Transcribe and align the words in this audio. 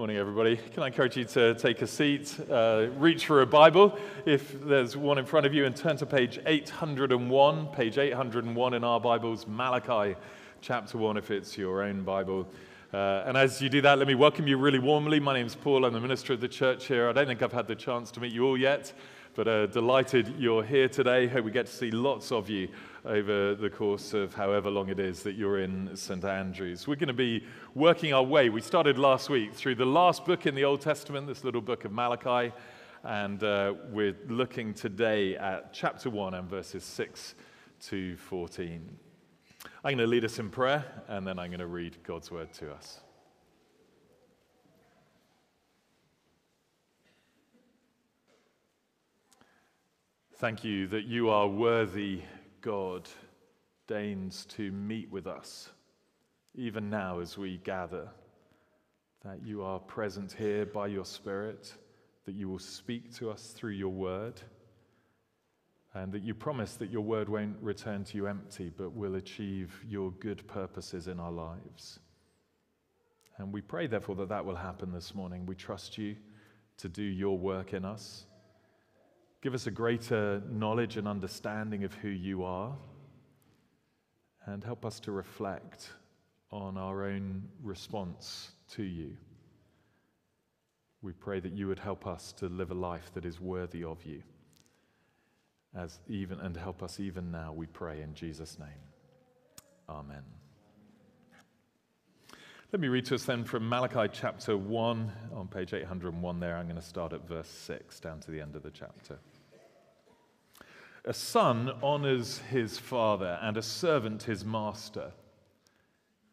Morning, 0.00 0.16
everybody. 0.16 0.56
Can 0.56 0.82
I 0.82 0.86
encourage 0.86 1.18
you 1.18 1.26
to 1.26 1.54
take 1.56 1.82
a 1.82 1.86
seat, 1.86 2.34
uh, 2.50 2.86
reach 2.96 3.26
for 3.26 3.42
a 3.42 3.46
Bible 3.46 3.98
if 4.24 4.58
there's 4.64 4.96
one 4.96 5.18
in 5.18 5.26
front 5.26 5.44
of 5.44 5.52
you, 5.52 5.66
and 5.66 5.76
turn 5.76 5.98
to 5.98 6.06
page 6.06 6.40
801, 6.46 7.66
page 7.66 7.98
801 7.98 8.72
in 8.72 8.82
our 8.82 8.98
Bibles, 8.98 9.46
Malachi 9.46 10.16
chapter 10.62 10.96
1, 10.96 11.18
if 11.18 11.30
it's 11.30 11.58
your 11.58 11.82
own 11.82 12.02
Bible. 12.02 12.48
Uh, 12.94 13.24
and 13.26 13.36
as 13.36 13.60
you 13.60 13.68
do 13.68 13.82
that, 13.82 13.98
let 13.98 14.08
me 14.08 14.14
welcome 14.14 14.46
you 14.46 14.56
really 14.56 14.78
warmly. 14.78 15.20
My 15.20 15.34
name's 15.34 15.54
Paul. 15.54 15.84
I'm 15.84 15.92
the 15.92 16.00
minister 16.00 16.32
of 16.32 16.40
the 16.40 16.48
church 16.48 16.86
here. 16.86 17.10
I 17.10 17.12
don't 17.12 17.26
think 17.26 17.42
I've 17.42 17.52
had 17.52 17.66
the 17.66 17.76
chance 17.76 18.10
to 18.12 18.20
meet 18.20 18.32
you 18.32 18.46
all 18.46 18.56
yet, 18.56 18.94
but 19.34 19.46
uh, 19.46 19.66
delighted 19.66 20.32
you're 20.38 20.64
here 20.64 20.88
today. 20.88 21.26
Hope 21.26 21.44
we 21.44 21.50
get 21.50 21.66
to 21.66 21.72
see 21.72 21.90
lots 21.90 22.32
of 22.32 22.48
you 22.48 22.68
over 23.04 23.54
the 23.54 23.70
course 23.70 24.12
of 24.12 24.34
however 24.34 24.70
long 24.70 24.88
it 24.88 25.00
is 25.00 25.22
that 25.22 25.32
you're 25.32 25.60
in 25.60 25.96
St. 25.96 26.24
Andrews. 26.24 26.86
We're 26.86 26.96
going 26.96 27.08
to 27.08 27.14
be 27.14 27.44
working 27.74 28.12
our 28.12 28.22
way. 28.22 28.50
We 28.50 28.60
started 28.60 28.98
last 28.98 29.30
week 29.30 29.54
through 29.54 29.76
the 29.76 29.86
last 29.86 30.26
book 30.26 30.46
in 30.46 30.54
the 30.54 30.64
Old 30.64 30.82
Testament, 30.82 31.26
this 31.26 31.42
little 31.42 31.62
book 31.62 31.84
of 31.84 31.92
Malachi, 31.92 32.52
and 33.02 33.42
uh, 33.42 33.74
we're 33.88 34.16
looking 34.28 34.74
today 34.74 35.36
at 35.36 35.72
chapter 35.72 36.10
1 36.10 36.34
and 36.34 36.48
verses 36.48 36.84
6 36.84 37.34
to 37.84 38.16
14. 38.16 38.98
I'm 39.82 39.96
going 39.96 39.98
to 39.98 40.06
lead 40.06 40.24
us 40.26 40.38
in 40.38 40.50
prayer, 40.50 40.84
and 41.08 41.26
then 41.26 41.38
I'm 41.38 41.48
going 41.48 41.60
to 41.60 41.66
read 41.66 41.96
God's 42.02 42.30
word 42.30 42.52
to 42.54 42.72
us. 42.72 43.00
Thank 50.36 50.64
you 50.64 50.86
that 50.88 51.04
you 51.04 51.28
are 51.30 51.46
worthy 51.46 52.22
God 52.60 53.08
deigns 53.86 54.44
to 54.56 54.70
meet 54.70 55.10
with 55.10 55.26
us, 55.26 55.70
even 56.54 56.90
now 56.90 57.20
as 57.20 57.36
we 57.36 57.58
gather, 57.58 58.08
that 59.24 59.44
you 59.44 59.62
are 59.62 59.78
present 59.78 60.32
here 60.32 60.64
by 60.64 60.86
your 60.86 61.04
Spirit, 61.04 61.74
that 62.24 62.34
you 62.34 62.48
will 62.48 62.58
speak 62.58 63.14
to 63.16 63.30
us 63.30 63.48
through 63.48 63.72
your 63.72 63.92
word, 63.92 64.40
and 65.94 66.12
that 66.12 66.22
you 66.22 66.34
promise 66.34 66.74
that 66.76 66.90
your 66.90 67.02
word 67.02 67.28
won't 67.28 67.56
return 67.60 68.04
to 68.04 68.16
you 68.16 68.26
empty, 68.26 68.70
but 68.76 68.92
will 68.92 69.16
achieve 69.16 69.84
your 69.88 70.12
good 70.12 70.46
purposes 70.46 71.08
in 71.08 71.18
our 71.18 71.32
lives. 71.32 71.98
And 73.38 73.52
we 73.52 73.60
pray, 73.60 73.86
therefore, 73.86 74.16
that 74.16 74.28
that 74.28 74.44
will 74.44 74.56
happen 74.56 74.92
this 74.92 75.14
morning. 75.14 75.46
We 75.46 75.54
trust 75.54 75.98
you 75.98 76.16
to 76.76 76.88
do 76.88 77.02
your 77.02 77.36
work 77.36 77.72
in 77.72 77.84
us. 77.84 78.26
Give 79.42 79.54
us 79.54 79.66
a 79.66 79.70
greater 79.70 80.42
knowledge 80.50 80.96
and 80.96 81.08
understanding 81.08 81.84
of 81.84 81.94
who 81.94 82.08
you 82.08 82.44
are. 82.44 82.76
And 84.46 84.62
help 84.64 84.84
us 84.84 85.00
to 85.00 85.12
reflect 85.12 85.90
on 86.50 86.76
our 86.76 87.04
own 87.04 87.42
response 87.62 88.52
to 88.72 88.82
you. 88.82 89.16
We 91.02 91.12
pray 91.12 91.40
that 91.40 91.52
you 91.52 91.68
would 91.68 91.78
help 91.78 92.06
us 92.06 92.32
to 92.34 92.46
live 92.46 92.70
a 92.70 92.74
life 92.74 93.10
that 93.14 93.24
is 93.24 93.40
worthy 93.40 93.84
of 93.84 94.04
you. 94.04 94.22
As 95.74 96.00
even 96.08 96.40
and 96.40 96.56
help 96.56 96.82
us 96.82 97.00
even 97.00 97.30
now, 97.30 97.52
we 97.52 97.66
pray 97.66 98.02
in 98.02 98.12
Jesus' 98.12 98.58
name. 98.58 98.68
Amen. 99.88 100.24
Let 102.72 102.80
me 102.80 102.88
read 102.88 103.04
to 103.06 103.14
us 103.14 103.24
then 103.24 103.44
from 103.44 103.68
Malachi 103.68 104.08
chapter 104.12 104.56
1 104.56 105.12
on 105.34 105.48
page 105.48 105.74
801 105.74 106.40
there. 106.40 106.56
I'm 106.56 106.66
going 106.66 106.76
to 106.76 106.82
start 106.82 107.12
at 107.12 107.26
verse 107.26 107.48
6 107.48 107.98
down 108.00 108.20
to 108.20 108.30
the 108.30 108.40
end 108.40 108.54
of 108.54 108.62
the 108.62 108.70
chapter. 108.70 109.18
A 111.04 111.14
son 111.14 111.70
honors 111.82 112.38
his 112.50 112.78
father, 112.78 113.38
and 113.40 113.56
a 113.56 113.62
servant 113.62 114.24
his 114.24 114.44
master. 114.44 115.12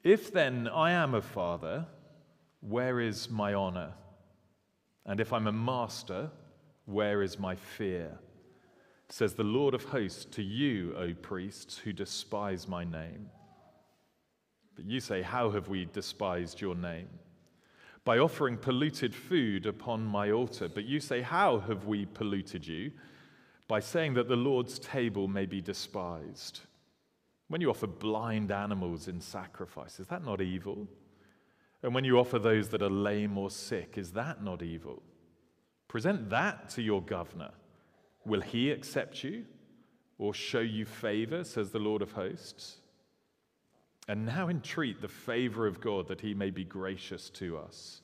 If 0.04 0.32
then 0.32 0.68
I 0.68 0.92
am 0.92 1.14
a 1.14 1.22
father, 1.22 1.86
where 2.62 3.00
is 3.00 3.30
my 3.30 3.54
honor? 3.54 3.94
And 5.06 5.20
if 5.20 5.32
I'm 5.32 5.48
a 5.48 5.54
master, 5.54 6.30
where 6.86 7.22
is 7.22 7.40
my 7.40 7.56
fear? 7.56 8.20
Says 9.10 9.34
the 9.34 9.44
Lord 9.44 9.74
of 9.74 9.86
hosts 9.86 10.26
to 10.36 10.44
you, 10.44 10.94
O 10.98 11.14
priests, 11.14 11.78
who 11.78 11.94
despise 11.94 12.68
my 12.68 12.84
name. 12.84 13.30
But 14.76 14.86
you 14.86 15.00
say, 15.00 15.22
How 15.22 15.50
have 15.52 15.70
we 15.70 15.86
despised 15.86 16.60
your 16.60 16.76
name? 16.76 17.08
By 18.04 18.20
offering 18.20 18.58
polluted 18.58 19.16
food 19.16 19.66
upon 19.66 20.06
my 20.06 20.32
altar. 20.32 20.68
But 20.68 20.86
you 20.86 21.00
say, 21.00 21.22
How 21.22 21.60
have 21.60 21.86
we 21.86 22.06
polluted 22.06 22.68
you? 22.68 22.92
By 23.68 23.80
saying 23.80 24.14
that 24.14 24.28
the 24.28 24.36
Lord's 24.36 24.80
table 24.80 25.28
may 25.28 25.46
be 25.46 25.62
despised. 25.62 26.62
When 27.50 27.62
you 27.62 27.70
offer 27.70 27.88
blind 27.88 28.52
animals 28.52 29.08
in 29.08 29.22
sacrifice, 29.22 30.00
is 30.00 30.08
that 30.08 30.24
not 30.24 30.42
evil? 30.42 30.88
And 31.84 31.94
when 31.94 32.04
you 32.04 32.20
offer 32.20 32.40
those 32.40 32.70
that 32.70 32.82
are 32.82 32.90
lame 32.90 33.38
or 33.38 33.50
sick, 33.50 33.98
is 33.98 34.12
that 34.12 34.44
not 34.44 34.62
evil? 34.62 35.02
Present 35.88 36.30
that 36.30 36.70
to 36.72 36.82
your 36.82 37.02
governor. 37.02 37.52
Will 38.26 38.42
he 38.42 38.72
accept 38.72 39.24
you 39.24 39.46
or 40.18 40.34
show 40.34 40.60
you 40.60 40.86
favor, 40.86 41.44
says 41.44 41.72
the 41.72 41.80
Lord 41.80 42.02
of 42.02 42.12
hosts? 42.12 42.78
And 44.10 44.26
now 44.26 44.50
entreat 44.50 45.02
the 45.02 45.08
favor 45.08 45.68
of 45.68 45.82
God 45.82 46.08
that 46.08 46.22
he 46.22 46.34
may 46.34 46.50
be 46.50 46.64
gracious 46.64 47.30
to 47.32 47.58
us. 47.58 48.02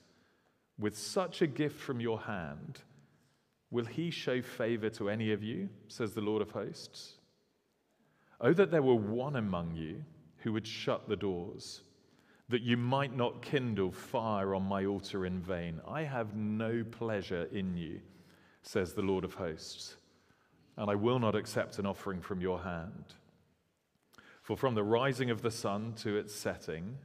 With 0.78 0.97
such 0.97 1.41
a 1.41 1.47
gift 1.47 1.80
from 1.80 2.00
your 2.00 2.22
hand, 2.22 2.80
Will 3.73 3.85
he 3.85 4.11
show 4.11 4.39
favor 4.39 4.91
to 4.91 5.09
any 5.09 5.31
of 5.31 5.41
you, 5.41 5.67
says 5.88 6.13
the 6.13 6.22
Lord 6.22 6.44
of 6.44 6.51
hosts? 6.51 7.16
Oh, 8.39 8.53
that 8.53 8.69
there 8.69 8.84
were 8.84 8.94
one 8.94 9.35
among 9.35 9.75
you 9.75 10.03
who 10.38 10.53
would 10.53 10.67
shut 10.67 11.09
the 11.09 11.16
doors, 11.16 11.81
that 12.50 12.62
you 12.62 12.78
might 12.78 13.17
not 13.17 13.41
kindle 13.41 13.91
fire 13.91 14.53
on 14.53 14.62
my 14.62 14.85
altar 14.85 15.25
in 15.25 15.41
vain. 15.41 15.81
I 15.88 16.03
have 16.03 16.35
no 16.35 16.83
pleasure 16.83 17.47
in 17.51 17.75
you, 17.75 18.00
says 18.62 18.94
the 18.94 19.01
Lord 19.01 19.23
of 19.23 19.33
hosts, 19.33 19.95
and 20.78 20.91
I 20.91 20.94
will 20.94 21.17
not 21.17 21.33
accept 21.33 21.79
an 21.79 21.88
offering 21.88 22.22
from 22.22 22.41
your 22.41 22.62
hand. 22.62 23.16
For 24.44 24.56
from 24.56 24.75
the 24.75 24.83
rising 24.83 25.31
of 25.31 25.41
the 25.41 25.50
sun 25.50 25.94
to 26.03 26.16
its 26.16 26.35
setting, 26.35 26.95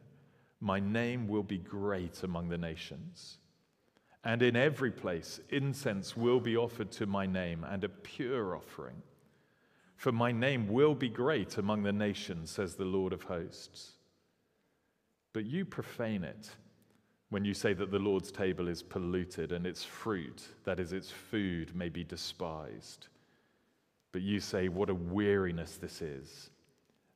my 0.61 0.81
name 0.81 1.28
will 1.28 1.45
be 1.45 1.57
great 1.57 2.23
among 2.25 2.51
the 2.51 2.59
nations. 2.59 3.39
And 4.25 4.43
in 4.43 4.56
every 4.56 4.91
place, 4.91 5.41
incense 5.51 6.17
will 6.17 6.41
be 6.41 6.56
offered 6.56 6.91
to 6.93 7.06
my 7.06 7.27
name 7.27 7.65
and 7.65 7.84
a 7.84 7.89
pure 7.89 8.56
offering. 8.56 9.03
For 9.97 10.12
my 10.12 10.33
name 10.33 10.69
will 10.69 10.95
be 10.95 11.09
great 11.09 11.59
among 11.59 11.83
the 11.83 11.93
nations, 11.93 12.51
says 12.51 12.75
the 12.75 12.84
Lord 12.84 13.12
of 13.12 13.25
hosts. 13.25 13.93
But 15.33 15.45
you 15.45 15.65
profane 15.65 16.25
it 16.25 16.51
when 17.31 17.45
you 17.45 17.53
say 17.53 17.75
that 17.75 17.91
the 17.91 17.99
Lord's 17.99 18.33
table 18.33 18.69
is 18.69 18.83
polluted 18.83 19.53
and 19.53 19.67
its 19.67 19.84
fruit, 19.84 20.43
that 20.65 20.81
is, 20.81 20.93
its 20.93 21.11
food, 21.11 21.75
may 21.77 21.89
be 21.89 22.05
despised. 22.05 23.09
But 24.12 24.23
you 24.23 24.41
say, 24.41 24.69
What 24.69 24.89
a 24.89 24.95
weariness 24.95 25.77
this 25.77 26.01
is 26.01 26.51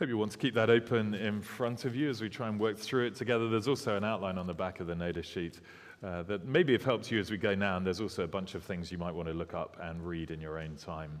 Hope 0.00 0.08
you 0.08 0.16
want 0.16 0.32
to 0.32 0.38
keep 0.38 0.54
that 0.54 0.70
open 0.70 1.12
in 1.12 1.42
front 1.42 1.84
of 1.84 1.94
you 1.94 2.08
as 2.08 2.22
we 2.22 2.30
try 2.30 2.48
and 2.48 2.58
work 2.58 2.78
through 2.78 3.04
it 3.04 3.14
together. 3.14 3.50
There's 3.50 3.68
also 3.68 3.98
an 3.98 4.02
outline 4.02 4.38
on 4.38 4.46
the 4.46 4.54
back 4.54 4.80
of 4.80 4.86
the 4.86 4.94
notice 4.94 5.26
sheet 5.26 5.60
uh, 6.02 6.22
that 6.22 6.46
maybe 6.46 6.72
have 6.72 6.82
helped 6.82 7.10
you 7.10 7.20
as 7.20 7.30
we 7.30 7.36
go 7.36 7.54
now, 7.54 7.76
and 7.76 7.86
there's 7.86 8.00
also 8.00 8.24
a 8.24 8.26
bunch 8.26 8.54
of 8.54 8.64
things 8.64 8.90
you 8.90 8.96
might 8.96 9.14
want 9.14 9.28
to 9.28 9.34
look 9.34 9.52
up 9.52 9.76
and 9.82 10.02
read 10.08 10.30
in 10.30 10.40
your 10.40 10.58
own 10.58 10.74
time 10.76 11.20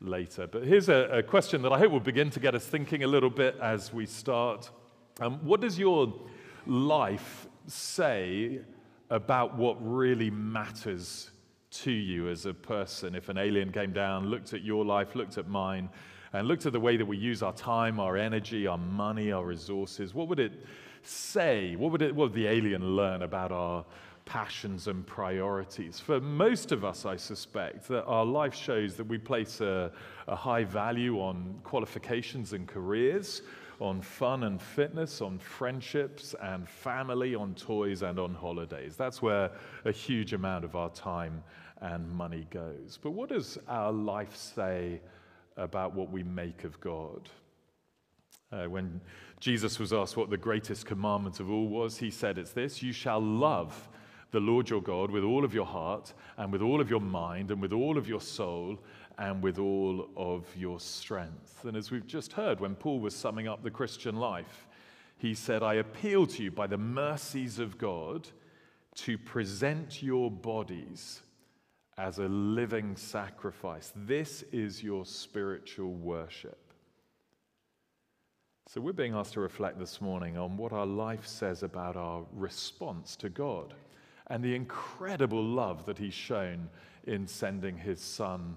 later. 0.00 0.46
But 0.46 0.62
here's 0.62 0.88
a, 0.88 1.08
a 1.10 1.24
question 1.24 1.60
that 1.62 1.72
I 1.72 1.78
hope 1.80 1.90
will 1.90 1.98
begin 1.98 2.30
to 2.30 2.38
get 2.38 2.54
us 2.54 2.64
thinking 2.64 3.02
a 3.02 3.08
little 3.08 3.30
bit 3.30 3.56
as 3.60 3.92
we 3.92 4.06
start. 4.06 4.70
Um, 5.18 5.44
what 5.44 5.60
does 5.60 5.76
your 5.76 6.14
life 6.68 7.48
say 7.66 8.60
about 9.10 9.56
what 9.56 9.76
really 9.80 10.30
matters 10.30 11.32
to 11.72 11.90
you 11.90 12.28
as 12.28 12.46
a 12.46 12.54
person? 12.54 13.16
If 13.16 13.28
an 13.28 13.38
alien 13.38 13.72
came 13.72 13.92
down, 13.92 14.26
looked 14.26 14.52
at 14.52 14.62
your 14.62 14.84
life, 14.84 15.16
looked 15.16 15.36
at 15.36 15.48
mine, 15.48 15.88
and 16.32 16.46
looked 16.46 16.66
at 16.66 16.72
the 16.72 16.80
way 16.80 16.96
that 16.96 17.06
we 17.06 17.16
use 17.16 17.42
our 17.42 17.52
time, 17.52 17.98
our 17.98 18.16
energy, 18.16 18.66
our 18.66 18.78
money, 18.78 19.32
our 19.32 19.44
resources, 19.44 20.14
what 20.14 20.28
would 20.28 20.38
it 20.38 20.52
say? 21.02 21.76
What 21.76 21.92
would, 21.92 22.02
it, 22.02 22.14
what 22.14 22.30
would 22.30 22.34
the 22.34 22.46
alien 22.46 22.96
learn 22.96 23.22
about 23.22 23.50
our 23.52 23.84
passions 24.26 24.86
and 24.86 25.04
priorities? 25.06 25.98
For 25.98 26.20
most 26.20 26.70
of 26.70 26.84
us, 26.84 27.04
I 27.04 27.16
suspect 27.16 27.88
that 27.88 28.04
our 28.04 28.24
life 28.24 28.54
shows 28.54 28.94
that 28.96 29.04
we 29.04 29.18
place 29.18 29.60
a, 29.60 29.90
a 30.28 30.36
high 30.36 30.62
value 30.62 31.18
on 31.18 31.58
qualifications 31.64 32.52
and 32.52 32.68
careers, 32.68 33.42
on 33.80 34.00
fun 34.00 34.44
and 34.44 34.60
fitness, 34.60 35.20
on 35.20 35.38
friendships 35.38 36.34
and 36.42 36.68
family, 36.68 37.34
on 37.34 37.54
toys 37.54 38.02
and 38.02 38.18
on 38.18 38.34
holidays. 38.34 38.94
That's 38.94 39.20
where 39.20 39.50
a 39.84 39.90
huge 39.90 40.32
amount 40.32 40.64
of 40.64 40.76
our 40.76 40.90
time 40.90 41.42
and 41.80 42.08
money 42.08 42.46
goes. 42.50 42.98
But 43.02 43.12
what 43.12 43.30
does 43.30 43.58
our 43.66 43.90
life 43.90 44.36
say 44.36 45.00
about 45.60 45.94
what 45.94 46.10
we 46.10 46.22
make 46.22 46.64
of 46.64 46.80
God? 46.80 47.28
Uh, 48.52 48.64
when 48.64 49.00
Jesus 49.38 49.78
was 49.78 49.92
asked 49.92 50.16
what 50.16 50.30
the 50.30 50.36
greatest 50.36 50.84
commandment 50.84 51.38
of 51.38 51.50
all 51.50 51.68
was, 51.68 51.98
he 51.98 52.10
said, 52.10 52.36
It's 52.38 52.52
this 52.52 52.82
you 52.82 52.92
shall 52.92 53.20
love 53.20 53.88
the 54.32 54.40
Lord 54.40 54.70
your 54.70 54.82
God 54.82 55.10
with 55.10 55.24
all 55.24 55.44
of 55.44 55.54
your 55.54 55.66
heart, 55.66 56.12
and 56.36 56.52
with 56.52 56.62
all 56.62 56.80
of 56.80 56.90
your 56.90 57.00
mind, 57.00 57.50
and 57.50 57.60
with 57.60 57.72
all 57.72 57.98
of 57.98 58.08
your 58.08 58.20
soul, 58.20 58.78
and 59.18 59.42
with 59.42 59.58
all 59.58 60.08
of 60.16 60.46
your 60.56 60.80
strength. 60.80 61.64
And 61.64 61.76
as 61.76 61.90
we've 61.90 62.06
just 62.06 62.32
heard, 62.32 62.60
when 62.60 62.74
Paul 62.74 63.00
was 63.00 63.14
summing 63.14 63.48
up 63.48 63.62
the 63.62 63.70
Christian 63.70 64.16
life, 64.16 64.66
he 65.18 65.34
said, 65.34 65.62
I 65.62 65.74
appeal 65.74 66.26
to 66.28 66.42
you 66.42 66.50
by 66.50 66.66
the 66.66 66.78
mercies 66.78 67.58
of 67.58 67.76
God 67.76 68.28
to 68.96 69.18
present 69.18 70.02
your 70.02 70.30
bodies 70.30 71.20
as 72.00 72.18
a 72.18 72.28
living 72.28 72.96
sacrifice. 72.96 73.92
This 73.94 74.42
is 74.52 74.82
your 74.82 75.04
spiritual 75.04 75.92
worship. 75.92 76.58
So, 78.68 78.80
we're 78.80 78.94
being 78.94 79.12
asked 79.12 79.34
to 79.34 79.40
reflect 79.40 79.78
this 79.78 80.00
morning 80.00 80.38
on 80.38 80.56
what 80.56 80.72
our 80.72 80.86
life 80.86 81.26
says 81.26 81.62
about 81.62 81.96
our 81.96 82.24
response 82.32 83.16
to 83.16 83.28
God 83.28 83.74
and 84.28 84.42
the 84.42 84.54
incredible 84.54 85.44
love 85.44 85.84
that 85.84 85.98
He's 85.98 86.14
shown 86.14 86.70
in 87.06 87.26
sending 87.26 87.76
His 87.76 88.00
Son 88.00 88.56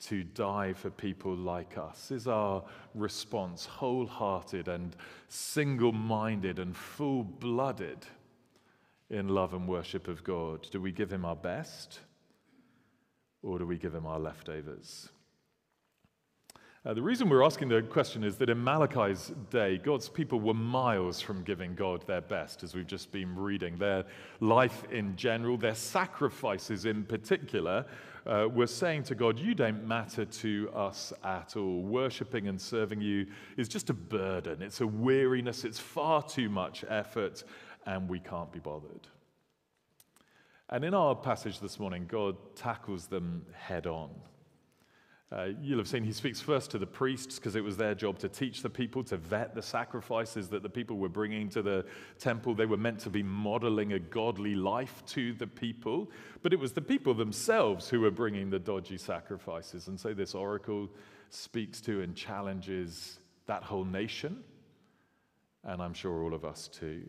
to 0.00 0.22
die 0.22 0.74
for 0.74 0.90
people 0.90 1.34
like 1.34 1.78
us? 1.78 2.10
Is 2.10 2.28
our 2.28 2.62
response 2.94 3.64
wholehearted 3.64 4.68
and 4.68 4.96
single 5.28 5.92
minded 5.92 6.58
and 6.58 6.76
full 6.76 7.22
blooded 7.22 8.04
in 9.08 9.28
love 9.28 9.54
and 9.54 9.66
worship 9.66 10.08
of 10.08 10.22
God? 10.24 10.66
Do 10.70 10.78
we 10.78 10.92
give 10.92 11.10
Him 11.10 11.24
our 11.24 11.36
best 11.36 12.00
or 13.42 13.58
do 13.58 13.66
we 13.66 13.76
give 13.76 13.94
Him 13.94 14.06
our 14.06 14.18
leftovers? 14.18 15.08
Uh, 16.84 16.92
the 16.92 17.02
reason 17.02 17.28
we're 17.28 17.44
asking 17.44 17.68
the 17.68 17.80
question 17.80 18.24
is 18.24 18.36
that 18.36 18.50
in 18.50 18.58
Malachi's 18.58 19.32
day, 19.50 19.78
God's 19.78 20.08
people 20.08 20.40
were 20.40 20.52
miles 20.52 21.20
from 21.20 21.44
giving 21.44 21.76
God 21.76 22.04
their 22.08 22.20
best, 22.20 22.64
as 22.64 22.74
we've 22.74 22.88
just 22.88 23.12
been 23.12 23.36
reading. 23.36 23.78
Their 23.78 24.04
life 24.40 24.82
in 24.90 25.14
general, 25.14 25.56
their 25.56 25.76
sacrifices 25.76 26.84
in 26.84 27.04
particular, 27.04 27.86
uh, 28.26 28.48
were 28.52 28.66
saying 28.66 29.04
to 29.04 29.14
God, 29.14 29.38
You 29.38 29.54
don't 29.54 29.86
matter 29.86 30.24
to 30.24 30.70
us 30.74 31.12
at 31.22 31.56
all. 31.56 31.82
Worshipping 31.82 32.48
and 32.48 32.60
serving 32.60 33.00
you 33.00 33.28
is 33.56 33.68
just 33.68 33.88
a 33.88 33.94
burden, 33.94 34.60
it's 34.60 34.80
a 34.80 34.86
weariness, 34.86 35.64
it's 35.64 35.78
far 35.78 36.20
too 36.20 36.48
much 36.48 36.84
effort, 36.88 37.44
and 37.86 38.08
we 38.08 38.18
can't 38.18 38.50
be 38.50 38.58
bothered. 38.58 39.06
And 40.72 40.86
in 40.86 40.94
our 40.94 41.14
passage 41.14 41.60
this 41.60 41.78
morning, 41.78 42.06
God 42.08 42.34
tackles 42.56 43.06
them 43.06 43.44
head 43.52 43.86
on. 43.86 44.08
Uh, 45.30 45.48
you'll 45.60 45.76
have 45.76 45.86
seen 45.86 46.02
he 46.02 46.14
speaks 46.14 46.40
first 46.40 46.70
to 46.70 46.78
the 46.78 46.86
priests 46.86 47.38
because 47.38 47.56
it 47.56 47.60
was 47.62 47.76
their 47.76 47.94
job 47.94 48.18
to 48.20 48.28
teach 48.28 48.62
the 48.62 48.70
people, 48.70 49.04
to 49.04 49.18
vet 49.18 49.54
the 49.54 49.60
sacrifices 49.60 50.48
that 50.48 50.62
the 50.62 50.70
people 50.70 50.96
were 50.96 51.10
bringing 51.10 51.50
to 51.50 51.60
the 51.60 51.84
temple. 52.18 52.54
They 52.54 52.64
were 52.64 52.78
meant 52.78 53.00
to 53.00 53.10
be 53.10 53.22
modeling 53.22 53.92
a 53.92 53.98
godly 53.98 54.54
life 54.54 55.02
to 55.08 55.34
the 55.34 55.46
people, 55.46 56.10
but 56.42 56.54
it 56.54 56.58
was 56.58 56.72
the 56.72 56.80
people 56.80 57.12
themselves 57.12 57.90
who 57.90 58.00
were 58.00 58.10
bringing 58.10 58.48
the 58.48 58.58
dodgy 58.58 58.96
sacrifices. 58.96 59.88
And 59.88 60.00
so 60.00 60.14
this 60.14 60.34
oracle 60.34 60.88
speaks 61.28 61.82
to 61.82 62.00
and 62.00 62.16
challenges 62.16 63.18
that 63.44 63.62
whole 63.62 63.84
nation, 63.84 64.42
and 65.64 65.82
I'm 65.82 65.92
sure 65.92 66.22
all 66.22 66.32
of 66.32 66.46
us 66.46 66.66
too. 66.68 67.02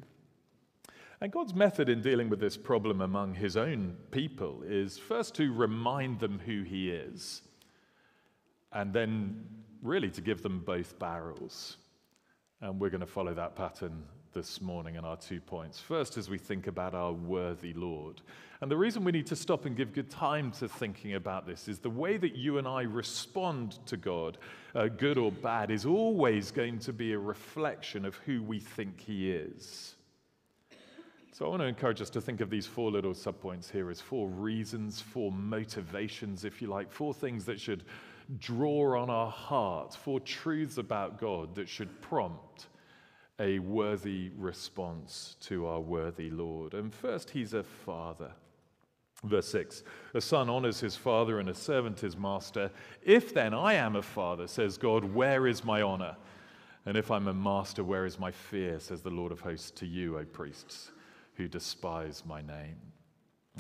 And 1.24 1.32
God's 1.32 1.56
method 1.56 1.88
in 1.88 2.02
dealing 2.02 2.28
with 2.28 2.42
this 2.42 2.58
problem 2.58 3.00
among 3.00 3.34
his 3.34 3.56
own 3.56 3.96
people 4.12 4.62
is 4.68 4.98
first 4.98 5.34
to 5.36 5.54
remind 5.54 6.20
them 6.20 6.38
who 6.46 6.64
he 6.64 6.92
is 6.92 7.44
and 8.74 8.92
then 8.92 9.46
really 9.82 10.10
to 10.10 10.20
give 10.20 10.44
them 10.44 10.60
both 10.60 11.00
barrels. 11.00 11.78
And 12.60 12.78
we're 12.78 12.90
going 12.90 13.00
to 13.00 13.08
follow 13.08 13.34
that 13.36 13.56
pattern 13.56 14.04
this 14.34 14.60
morning 14.60 14.96
in 14.96 15.06
our 15.06 15.16
two 15.16 15.40
points. 15.40 15.80
First, 15.80 16.18
as 16.18 16.30
we 16.30 16.38
think 16.38 16.68
about 16.68 16.94
our 16.94 17.14
worthy 17.14 17.72
Lord. 17.72 18.20
And 18.60 18.70
the 18.70 18.76
reason 18.76 19.06
we 19.06 19.14
need 19.14 19.28
to 19.28 19.36
stop 19.38 19.64
and 19.64 19.78
give 19.78 19.94
good 19.94 20.12
time 20.12 20.52
to 20.60 20.68
thinking 20.68 21.14
about 21.14 21.48
this 21.48 21.70
is 21.70 21.80
the 21.80 21.90
way 21.90 22.18
that 22.18 22.36
you 22.36 22.58
and 22.58 22.68
I 22.68 22.82
respond 22.82 23.80
to 23.86 23.96
God, 23.96 24.40
uh, 24.76 24.90
good 24.90 25.18
or 25.18 25.32
bad, 25.32 25.72
is 25.72 25.86
always 25.86 26.52
going 26.52 26.80
to 26.80 26.92
be 26.92 27.14
a 27.14 27.18
reflection 27.18 28.04
of 28.04 28.16
who 28.26 28.44
we 28.44 28.60
think 28.60 29.00
He 29.00 29.32
is. 29.32 29.96
So 31.34 31.48
I 31.48 31.50
want 31.50 31.64
to 31.64 31.68
encourage 31.68 32.00
us 32.00 32.12
to 32.12 32.22
think 32.22 32.42
of 32.42 32.52
these 32.52 32.68
four 32.68 32.92
little 32.92 33.14
subpoints 33.14 33.72
here 33.72 33.90
as 33.90 34.00
four 34.00 34.30
reasons, 34.30 35.02
four 35.02 35.32
motivations, 35.32 36.46
if 36.46 36.62
you 36.62 36.68
like, 36.68 36.92
four 36.92 37.12
things 37.12 37.44
that 37.46 37.60
should 37.60 37.86
draw 38.38 39.02
on 39.02 39.10
our 39.10 39.32
heart 39.32 39.96
four 39.96 40.20
truths 40.20 40.78
about 40.78 41.20
God 41.20 41.56
that 41.56 41.68
should 41.68 42.02
prompt 42.02 42.68
a 43.40 43.58
worthy 43.58 44.30
response 44.38 45.36
to 45.42 45.66
our 45.66 45.80
worthy 45.80 46.30
Lord. 46.30 46.76
And 46.76 46.94
first, 46.94 47.32
he's 47.32 47.56
a 47.56 47.64
father. 47.64 48.32
Verse 49.24 49.48
6 49.48 49.82
A 50.14 50.22
son 50.22 50.52
honors 50.52 50.82
his 50.82 50.96
father 50.96 51.40
and 51.40 51.50
a 51.50 51.56
servant 51.56 52.00
his 52.00 52.16
master. 52.16 52.70
If 53.02 53.34
then 53.34 53.56
I 53.56 53.74
am 53.74 53.96
a 53.96 54.04
father, 54.04 54.46
says 54.46 54.78
God, 54.78 55.04
where 55.04 55.48
is 55.48 55.64
my 55.64 55.82
honor? 55.82 56.16
And 56.86 56.96
if 56.96 57.10
I'm 57.10 57.28
a 57.28 57.34
master, 57.34 57.84
where 57.84 58.06
is 58.06 58.20
my 58.20 58.30
fear, 58.30 58.80
says 58.80 59.02
the 59.02 59.10
Lord 59.10 59.32
of 59.32 59.40
hosts 59.40 59.72
to 59.72 59.88
you, 59.88 60.20
O 60.20 60.26
priests, 60.26 60.92
who 61.36 61.48
despise 61.48 62.24
my 62.26 62.42
name? 62.42 62.78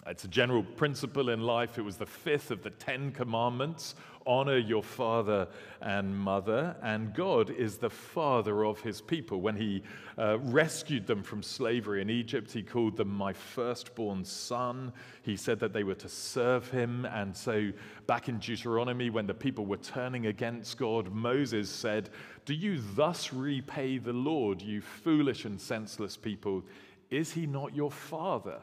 It's 0.08 0.24
a 0.24 0.28
general 0.28 0.64
principle 0.64 1.30
in 1.30 1.42
life. 1.42 1.78
It 1.78 1.84
was 1.84 1.98
the 1.98 2.06
fifth 2.06 2.50
of 2.50 2.64
the 2.64 2.72
Ten 2.72 3.12
Commandments 3.12 3.94
honor 4.26 4.58
your 4.58 4.84
father 4.84 5.48
and 5.82 6.18
mother. 6.18 6.76
And 6.82 7.14
God 7.14 7.50
is 7.50 7.78
the 7.78 7.90
father 7.90 8.66
of 8.66 8.80
his 8.82 9.02
people. 9.02 9.42
When 9.42 9.56
he 9.56 9.84
uh, 10.18 10.40
rescued 10.40 11.08
them 11.08 11.24
from 11.24 11.44
slavery 11.44 12.02
in 12.02 12.10
Egypt, 12.10 12.52
he 12.52 12.64
called 12.64 12.98
them 12.98 13.10
my 13.10 13.34
firstborn 13.34 14.24
son. 14.24 14.94
He 15.22 15.36
said 15.36 15.60
that 15.60 15.74
they 15.74 15.84
were 15.84 15.96
to 15.96 16.10
serve 16.10 16.70
him. 16.70 17.06
And 17.06 17.36
so, 17.36 17.72
back 18.08 18.30
in 18.30 18.40
Deuteronomy, 18.40 19.10
when 19.10 19.28
the 19.28 19.34
people 19.34 19.66
were 19.66 19.78
turning 19.78 20.28
against 20.28 20.78
God, 20.78 21.12
Moses 21.12 21.70
said, 21.70 22.10
Do 22.46 22.54
you 22.54 22.80
thus 22.96 23.34
repay 23.34 23.98
the 23.98 24.14
Lord, 24.14 24.62
you 24.62 24.82
foolish 24.82 25.46
and 25.46 25.60
senseless 25.60 26.18
people? 26.18 26.64
Is 27.10 27.32
he 27.32 27.46
not 27.46 27.76
your 27.76 27.92
father? 27.92 28.62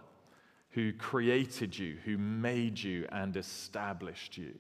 who 0.71 0.93
created 0.93 1.77
you, 1.77 1.97
who 2.05 2.17
made 2.17 2.81
you, 2.81 3.07
and 3.11 3.37
established 3.37 4.39
you. 4.39 4.55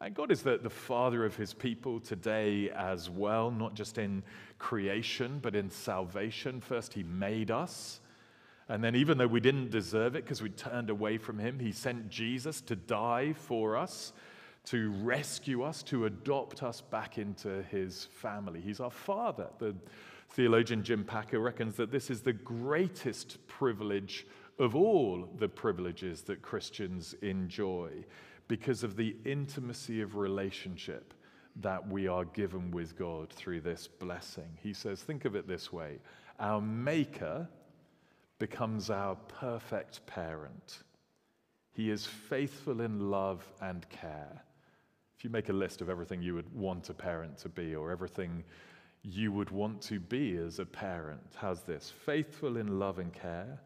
And 0.00 0.14
God 0.14 0.30
is 0.30 0.42
the, 0.42 0.56
the 0.56 0.70
father 0.70 1.24
of 1.24 1.36
his 1.36 1.52
people 1.52 2.00
today 2.00 2.70
as 2.70 3.10
well, 3.10 3.50
not 3.50 3.74
just 3.74 3.98
in 3.98 4.22
creation, 4.58 5.40
but 5.42 5.54
in 5.54 5.68
salvation. 5.68 6.60
First, 6.60 6.94
he 6.94 7.02
made 7.02 7.50
us. 7.50 8.00
And 8.68 8.82
then, 8.84 8.94
even 8.94 9.18
though 9.18 9.26
we 9.26 9.40
didn't 9.40 9.70
deserve 9.70 10.14
it 10.14 10.24
because 10.24 10.40
we 10.40 10.48
turned 10.48 10.90
away 10.90 11.18
from 11.18 11.38
him, 11.38 11.58
he 11.58 11.72
sent 11.72 12.08
Jesus 12.08 12.60
to 12.62 12.76
die 12.76 13.32
for 13.32 13.76
us, 13.76 14.12
to 14.66 14.90
rescue 15.02 15.64
us, 15.64 15.82
to 15.82 16.06
adopt 16.06 16.62
us 16.62 16.80
back 16.80 17.18
into 17.18 17.64
his 17.64 18.04
family. 18.04 18.60
He's 18.60 18.78
our 18.78 18.92
father. 18.92 19.48
The 19.58 19.74
theologian 20.32 20.82
Jim 20.82 21.04
Packer 21.04 21.40
reckons 21.40 21.76
that 21.76 21.90
this 21.90 22.10
is 22.10 22.20
the 22.20 22.32
greatest 22.32 23.46
privilege 23.48 24.26
of 24.58 24.76
all 24.76 25.28
the 25.38 25.48
privileges 25.48 26.22
that 26.22 26.42
Christians 26.42 27.14
enjoy 27.22 27.90
because 28.48 28.82
of 28.82 28.96
the 28.96 29.16
intimacy 29.24 30.00
of 30.00 30.16
relationship 30.16 31.14
that 31.56 31.86
we 31.88 32.06
are 32.06 32.24
given 32.26 32.70
with 32.70 32.96
God 32.96 33.30
through 33.30 33.60
this 33.60 33.88
blessing. 33.88 34.48
He 34.62 34.72
says, 34.72 35.02
think 35.02 35.24
of 35.24 35.34
it 35.34 35.48
this 35.48 35.72
way 35.72 35.98
our 36.38 36.60
Maker 36.60 37.48
becomes 38.38 38.88
our 38.88 39.16
perfect 39.16 40.04
parent. 40.06 40.82
He 41.72 41.90
is 41.90 42.06
faithful 42.06 42.80
in 42.80 43.10
love 43.10 43.46
and 43.60 43.88
care. 43.90 44.42
If 45.16 45.24
you 45.24 45.30
make 45.30 45.50
a 45.50 45.54
list 45.54 45.82
of 45.82 45.90
everything 45.90 46.22
you 46.22 46.34
would 46.34 46.52
want 46.54 46.88
a 46.88 46.94
parent 46.94 47.36
to 47.38 47.48
be 47.50 47.74
or 47.74 47.90
everything 47.90 48.42
you 49.02 49.32
would 49.32 49.50
want 49.50 49.80
to 49.82 49.98
be 49.98 50.36
as 50.36 50.58
a 50.58 50.66
parent, 50.66 51.22
how's 51.36 51.62
this? 51.62 51.90
Faithful 52.04 52.56
in 52.56 52.78
love 52.78 52.98
and 52.98 53.12
care 53.12 53.60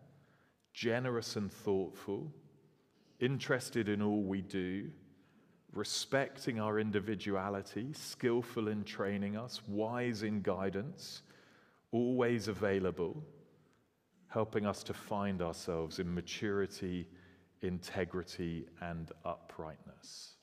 generous 0.75 1.37
and 1.37 1.51
thoughtful, 1.51 2.31
interested 3.21 3.89
in 3.89 4.03
all 4.03 4.23
we 4.23 4.43
do, 4.43 4.91
respecting 5.73 6.61
our 6.61 6.79
individuality, 6.79 7.93
skillful 7.93 8.69
in 8.69 8.85
training 8.85 9.37
us, 9.37 9.63
wise 9.69 10.25
in 10.25 10.43
guidance, 10.43 11.23
always 11.93 12.49
available, 12.49 13.25
helping 14.29 14.67
us 14.67 14.83
to 14.83 14.93
find 14.93 15.41
ourselves 15.41 16.01
in 16.01 16.13
maturity, 16.13 17.07
integrity, 17.63 18.67
and 18.81 19.13
uprightness. 19.25 20.34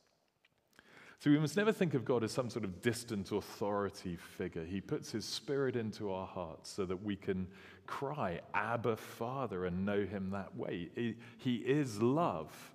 So 1.21 1.29
we 1.29 1.37
must 1.37 1.55
never 1.55 1.71
think 1.71 1.93
of 1.93 2.03
God 2.03 2.23
as 2.23 2.31
some 2.31 2.49
sort 2.49 2.65
of 2.65 2.81
distant 2.81 3.31
authority 3.31 4.15
figure. 4.15 4.65
He 4.65 4.81
puts 4.81 5.11
his 5.11 5.23
spirit 5.23 5.75
into 5.75 6.11
our 6.11 6.25
hearts 6.25 6.71
so 6.71 6.83
that 6.85 7.03
we 7.03 7.15
can 7.15 7.47
cry, 7.85 8.39
Abba, 8.55 8.95
Father, 8.95 9.65
and 9.65 9.85
know 9.85 10.03
him 10.03 10.31
that 10.31 10.57
way. 10.57 10.89
He 11.37 11.55
is 11.57 12.01
love, 12.01 12.73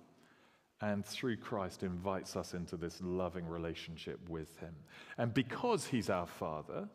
and 0.79 1.05
through 1.05 1.35
Christ 1.35 1.83
invites 1.83 2.37
us 2.37 2.53
into 2.53 2.77
this 2.77 3.01
loving 3.01 3.45
relationship 3.45 4.17
with 4.29 4.57
him. 4.59 4.75
And 5.17 5.33
because 5.33 5.85
he's 5.85 6.09
our 6.09 6.27
Father, 6.27 6.87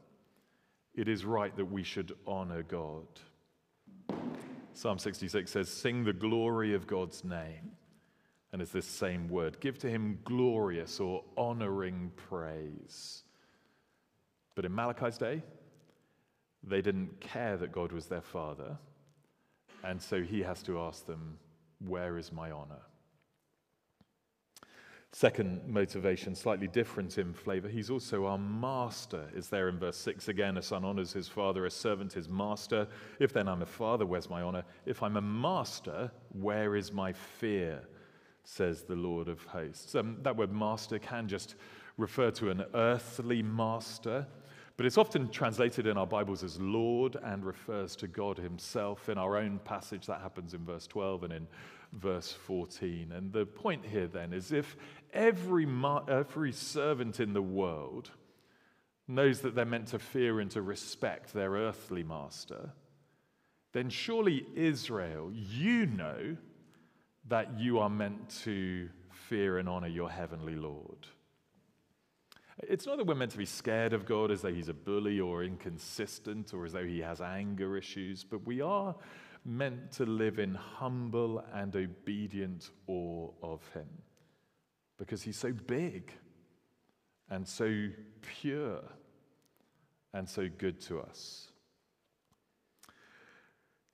it 0.94 1.06
is 1.06 1.26
right 1.26 1.54
that 1.58 1.70
we 1.70 1.82
should 1.82 2.14
honor 2.26 2.62
God. 2.62 3.06
Psalm 4.72 4.98
66 4.98 5.50
says, 5.50 5.68
Sing 5.68 6.02
the 6.04 6.14
glory 6.14 6.72
of 6.72 6.86
God's 6.86 7.24
name 7.24 7.72
and 8.52 8.60
it's 8.60 8.72
this 8.72 8.86
same 8.86 9.28
word. 9.28 9.60
Give 9.60 9.78
to 9.78 9.88
him 9.88 10.18
glorious 10.24 11.00
or 11.00 11.24
honoring 11.36 12.12
praise. 12.16 13.24
But 14.54 14.64
in 14.64 14.74
Malachi's 14.74 15.16
day, 15.16 15.42
they 16.62 16.82
didn't 16.82 17.20
care 17.20 17.56
that 17.56 17.72
God 17.72 17.92
was 17.92 18.06
their 18.06 18.20
father. 18.20 18.76
And 19.84 20.00
so 20.00 20.22
he 20.22 20.42
has 20.42 20.62
to 20.64 20.80
ask 20.80 21.06
them, 21.06 21.38
Where 21.80 22.18
is 22.18 22.30
my 22.30 22.50
honor? 22.50 22.82
Second 25.14 25.60
motivation, 25.68 26.34
slightly 26.34 26.68
different 26.68 27.18
in 27.18 27.34
flavor. 27.34 27.68
He's 27.68 27.90
also 27.90 28.24
our 28.24 28.38
master, 28.38 29.28
is 29.34 29.48
there 29.48 29.68
in 29.68 29.78
verse 29.78 29.98
6 29.98 30.28
again. 30.28 30.56
A 30.56 30.62
son 30.62 30.86
honors 30.86 31.12
his 31.12 31.28
father, 31.28 31.66
a 31.66 31.70
servant 31.70 32.14
his 32.14 32.30
master. 32.30 32.88
If 33.18 33.32
then 33.32 33.46
I'm 33.46 33.60
a 33.60 33.66
father, 33.66 34.06
where's 34.06 34.30
my 34.30 34.40
honor? 34.40 34.64
If 34.86 35.02
I'm 35.02 35.18
a 35.18 35.22
master, 35.22 36.10
where 36.30 36.76
is 36.76 36.92
my 36.92 37.12
fear? 37.12 37.82
Says 38.44 38.82
the 38.82 38.96
Lord 38.96 39.28
of 39.28 39.44
hosts. 39.44 39.94
Um, 39.94 40.18
that 40.22 40.36
word 40.36 40.52
master 40.52 40.98
can 40.98 41.28
just 41.28 41.54
refer 41.96 42.30
to 42.32 42.50
an 42.50 42.64
earthly 42.74 43.42
master, 43.42 44.26
but 44.76 44.86
it's 44.86 44.98
often 44.98 45.28
translated 45.28 45.86
in 45.86 45.96
our 45.96 46.06
Bibles 46.06 46.42
as 46.42 46.58
Lord 46.60 47.16
and 47.22 47.44
refers 47.44 47.94
to 47.96 48.08
God 48.08 48.38
Himself. 48.38 49.08
In 49.08 49.18
our 49.18 49.36
own 49.36 49.60
passage, 49.64 50.06
that 50.06 50.20
happens 50.20 50.54
in 50.54 50.64
verse 50.64 50.86
12 50.86 51.24
and 51.24 51.32
in 51.32 51.48
verse 51.92 52.32
14. 52.32 53.12
And 53.12 53.32
the 53.32 53.46
point 53.46 53.84
here 53.84 54.06
then 54.06 54.32
is 54.32 54.52
if 54.52 54.76
every, 55.12 55.66
ma- 55.66 56.04
every 56.08 56.52
servant 56.52 57.20
in 57.20 57.32
the 57.32 57.42
world 57.42 58.10
knows 59.06 59.40
that 59.40 59.54
they're 59.54 59.64
meant 59.64 59.88
to 59.88 59.98
fear 59.98 60.40
and 60.40 60.50
to 60.52 60.62
respect 60.62 61.32
their 61.32 61.50
earthly 61.50 62.02
master, 62.02 62.70
then 63.72 63.90
surely 63.90 64.46
Israel, 64.54 65.30
you 65.32 65.86
know, 65.86 66.36
that 67.28 67.58
you 67.58 67.78
are 67.78 67.90
meant 67.90 68.28
to 68.44 68.88
fear 69.10 69.58
and 69.58 69.68
honor 69.68 69.88
your 69.88 70.10
heavenly 70.10 70.56
Lord. 70.56 71.06
It's 72.58 72.86
not 72.86 72.98
that 72.98 73.06
we're 73.06 73.14
meant 73.14 73.32
to 73.32 73.38
be 73.38 73.46
scared 73.46 73.92
of 73.92 74.04
God 74.04 74.30
as 74.30 74.42
though 74.42 74.52
he's 74.52 74.68
a 74.68 74.74
bully 74.74 75.20
or 75.20 75.42
inconsistent 75.42 76.52
or 76.52 76.64
as 76.64 76.72
though 76.72 76.84
he 76.84 77.00
has 77.00 77.20
anger 77.20 77.76
issues, 77.76 78.24
but 78.24 78.46
we 78.46 78.60
are 78.60 78.94
meant 79.44 79.90
to 79.92 80.04
live 80.04 80.38
in 80.38 80.54
humble 80.54 81.44
and 81.52 81.74
obedient 81.74 82.70
awe 82.86 83.28
of 83.42 83.66
him 83.72 83.88
because 84.98 85.22
he's 85.22 85.36
so 85.36 85.52
big 85.52 86.12
and 87.30 87.46
so 87.46 87.88
pure 88.20 88.82
and 90.14 90.28
so 90.28 90.48
good 90.58 90.80
to 90.82 91.00
us. 91.00 91.51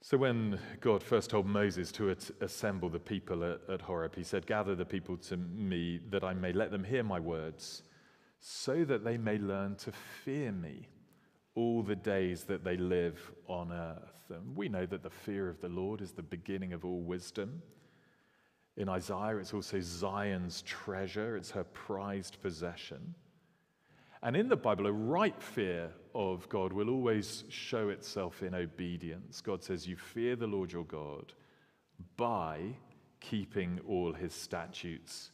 So, 0.09 0.17
when 0.17 0.59
God 0.81 1.03
first 1.03 1.29
told 1.29 1.45
Moses 1.45 1.91
to 1.91 2.15
assemble 2.41 2.89
the 2.89 2.97
people 2.97 3.43
at, 3.43 3.59
at 3.71 3.79
Horeb, 3.79 4.15
he 4.15 4.23
said, 4.23 4.47
Gather 4.47 4.73
the 4.73 4.83
people 4.83 5.17
to 5.17 5.37
me 5.37 5.99
that 6.09 6.23
I 6.23 6.33
may 6.33 6.51
let 6.51 6.71
them 6.71 6.83
hear 6.83 7.03
my 7.03 7.19
words, 7.19 7.83
so 8.39 8.83
that 8.85 9.03
they 9.03 9.19
may 9.19 9.37
learn 9.37 9.75
to 9.75 9.91
fear 9.91 10.51
me 10.51 10.87
all 11.53 11.83
the 11.83 11.95
days 11.95 12.43
that 12.45 12.63
they 12.63 12.75
live 12.75 13.19
on 13.45 13.71
earth. 13.71 14.31
And 14.31 14.55
we 14.55 14.67
know 14.67 14.87
that 14.87 15.03
the 15.03 15.11
fear 15.11 15.47
of 15.47 15.61
the 15.61 15.69
Lord 15.69 16.01
is 16.01 16.11
the 16.11 16.23
beginning 16.23 16.73
of 16.73 16.83
all 16.83 17.01
wisdom. 17.01 17.61
In 18.77 18.89
Isaiah, 18.89 19.37
it's 19.37 19.53
also 19.53 19.79
Zion's 19.79 20.63
treasure, 20.63 21.37
it's 21.37 21.51
her 21.51 21.65
prized 21.65 22.41
possession. 22.41 23.13
And 24.23 24.35
in 24.35 24.49
the 24.49 24.57
Bible, 24.57 24.87
a 24.87 24.91
right 24.91 25.39
fear 25.39 25.91
of 26.13 26.47
God 26.49 26.73
will 26.73 26.89
always 26.89 27.43
show 27.49 27.89
itself 27.89 28.43
in 28.43 28.55
obedience. 28.55 29.41
God 29.41 29.63
says, 29.63 29.87
You 29.87 29.95
fear 29.95 30.35
the 30.35 30.47
Lord 30.47 30.71
your 30.71 30.85
God 30.85 31.33
by 32.17 32.59
keeping 33.19 33.79
all 33.87 34.13
his 34.13 34.33
statutes 34.33 35.31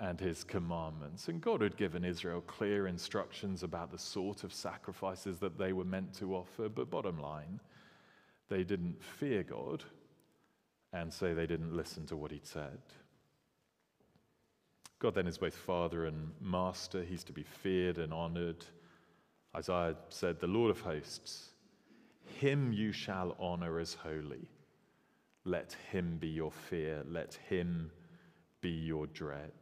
and 0.00 0.20
his 0.20 0.44
commandments. 0.44 1.28
And 1.28 1.40
God 1.40 1.60
had 1.60 1.76
given 1.76 2.04
Israel 2.04 2.42
clear 2.42 2.86
instructions 2.86 3.62
about 3.62 3.90
the 3.90 3.98
sort 3.98 4.44
of 4.44 4.52
sacrifices 4.52 5.38
that 5.38 5.58
they 5.58 5.72
were 5.72 5.84
meant 5.84 6.12
to 6.18 6.34
offer, 6.34 6.68
but 6.68 6.90
bottom 6.90 7.18
line, 7.18 7.60
they 8.48 8.64
didn't 8.64 9.02
fear 9.02 9.42
God, 9.42 9.84
and 10.92 11.12
so 11.12 11.34
they 11.34 11.46
didn't 11.46 11.74
listen 11.74 12.06
to 12.06 12.16
what 12.16 12.32
he'd 12.32 12.46
said. 12.46 12.78
God 14.98 15.14
then 15.14 15.26
is 15.26 15.38
both 15.38 15.54
Father 15.54 16.06
and 16.06 16.32
Master. 16.40 17.02
He's 17.02 17.24
to 17.24 17.32
be 17.32 17.42
feared 17.42 17.98
and 17.98 18.12
honored. 18.12 18.64
Isaiah 19.56 19.96
said, 20.08 20.40
The 20.40 20.46
Lord 20.46 20.70
of 20.70 20.80
hosts, 20.80 21.50
him 22.40 22.72
you 22.72 22.92
shall 22.92 23.36
honor 23.38 23.78
as 23.78 23.94
holy. 23.94 24.48
Let 25.44 25.76
him 25.90 26.16
be 26.18 26.28
your 26.28 26.50
fear. 26.50 27.04
Let 27.06 27.34
him 27.48 27.90
be 28.60 28.70
your 28.70 29.06
dread. 29.06 29.52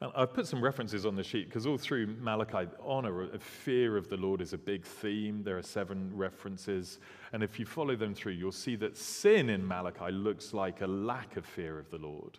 And 0.00 0.10
I've 0.16 0.32
put 0.32 0.46
some 0.46 0.62
references 0.62 1.04
on 1.04 1.14
the 1.14 1.22
sheet 1.22 1.48
because 1.48 1.66
all 1.66 1.76
through 1.76 2.06
Malachi, 2.06 2.70
honor, 2.82 3.28
fear 3.38 3.98
of 3.98 4.08
the 4.08 4.16
Lord 4.16 4.40
is 4.40 4.54
a 4.54 4.58
big 4.58 4.84
theme. 4.84 5.42
There 5.42 5.58
are 5.58 5.62
seven 5.62 6.10
references. 6.14 7.00
And 7.32 7.42
if 7.42 7.58
you 7.58 7.66
follow 7.66 7.96
them 7.96 8.14
through, 8.14 8.32
you'll 8.32 8.52
see 8.52 8.76
that 8.76 8.96
sin 8.96 9.50
in 9.50 9.66
Malachi 9.66 10.10
looks 10.10 10.54
like 10.54 10.80
a 10.80 10.86
lack 10.86 11.36
of 11.36 11.44
fear 11.44 11.78
of 11.78 11.90
the 11.90 11.98
Lord. 11.98 12.38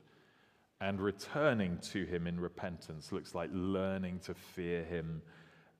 And 0.80 1.00
returning 1.00 1.78
to 1.92 2.06
him 2.06 2.26
in 2.26 2.40
repentance 2.40 3.12
looks 3.12 3.36
like 3.36 3.52
learning 3.54 4.22
to 4.22 4.34
fear 4.34 4.84
him 4.84 5.22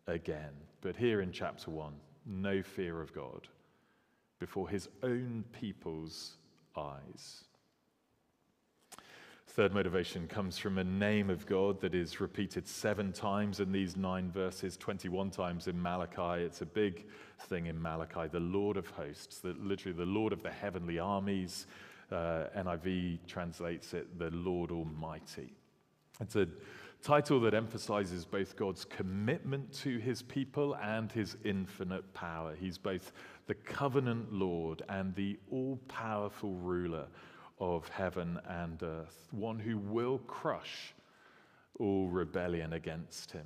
again. 0.08 0.52
But 0.82 0.96
here 0.96 1.22
in 1.22 1.32
chapter 1.32 1.72
1, 1.72 1.94
no 2.26 2.62
fear 2.62 3.02
of 3.02 3.14
God 3.14 3.48
before 4.40 4.68
his 4.68 4.90
own 5.04 5.44
people's 5.54 6.34
eyes. 6.76 7.44
Third 9.48 9.74
motivation 9.74 10.28
comes 10.28 10.58
from 10.58 10.78
a 10.78 10.84
name 10.84 11.30
of 11.30 11.46
God 11.46 11.82
that 11.82 11.94
is 11.94 12.22
repeated 12.22 12.68
seven 12.68 13.12
times 13.12 13.60
in 13.60 13.72
these 13.74 13.98
nine 13.98 14.32
verses, 14.32 14.78
21 14.78 15.30
times 15.30 15.68
in 15.68 15.80
Malachi. 15.80 16.44
It's 16.44 16.62
a 16.62 16.66
big 16.66 17.06
thing 17.38 17.66
in 17.66 17.80
Malachi, 17.80 18.30
the 18.32 18.40
Lord 18.40 18.78
of 18.78 18.88
hosts, 18.92 19.40
the, 19.40 19.54
literally 19.60 19.98
the 19.98 20.06
Lord 20.06 20.32
of 20.32 20.42
the 20.42 20.50
heavenly 20.50 21.00
armies, 21.00 21.68
uh, 22.12 22.46
NIV 22.58 23.20
translates 23.28 23.94
it, 23.94 24.18
the 24.18 24.30
Lord 24.32 24.72
Almighty. 24.72 25.54
It's 26.22 26.38
a 26.38 26.48
title 27.02 27.40
that 27.42 27.54
emphasizes 27.54 28.26
both 28.26 28.56
God's 28.56 28.86
commitment 28.86 29.74
to 29.80 29.98
his 29.98 30.22
people 30.22 30.76
and 30.76 31.12
his 31.12 31.36
infinite 31.44 32.14
power. 32.14 32.56
He's 32.60 32.78
both 32.78 33.12
the 33.48 33.56
covenant 33.56 34.32
Lord 34.32 34.84
and 34.88 35.14
the 35.16 35.40
all 35.52 35.80
powerful 35.88 36.54
ruler 36.56 37.08
of 37.60 37.88
heaven 37.90 38.40
and 38.48 38.82
earth, 38.84 39.28
one 39.32 39.60
who 39.60 39.78
will 39.78 40.20
crush 40.20 40.94
all 41.80 42.08
rebellion 42.08 42.74
against 42.74 43.32
him. 43.32 43.46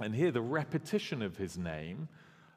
And 0.00 0.14
here, 0.14 0.30
the 0.30 0.42
repetition 0.42 1.22
of 1.22 1.36
his 1.36 1.56
name, 1.56 2.08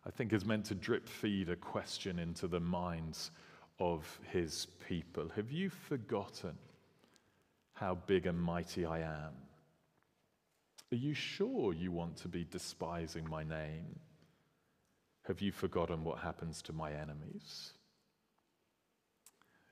I 0.05 0.10
think, 0.10 0.34
is 0.34 0.46
meant 0.46 0.65
to 0.65 0.75
drip 0.75 1.07
feed 1.07 1.50
a 1.50 1.55
question 1.55 2.19
into 2.19 2.48
the 2.48 2.60
minds 2.60 3.31
of 3.79 4.19
his 4.31 4.67
people. 4.88 5.29
Have 5.36 5.51
you 5.51 5.69
forgotten 5.69 6.57
how 7.74 7.96
big 8.07 8.25
and 8.25 8.41
mighty 8.41 8.86
I 8.86 9.00
am? 9.00 9.46
Are 10.91 10.96
you 10.96 11.13
sure 11.13 11.74
you 11.74 11.91
want 11.91 12.17
to 12.17 12.27
be 12.27 12.46
despising 12.46 13.29
my 13.29 13.44
name? 13.44 14.00
Have 15.27 15.41
you 15.41 15.51
forgotten 15.51 16.03
what 16.03 16.20
happens 16.20 16.62
to 16.63 16.74
my 16.74 16.91
enemies? 16.94 17.74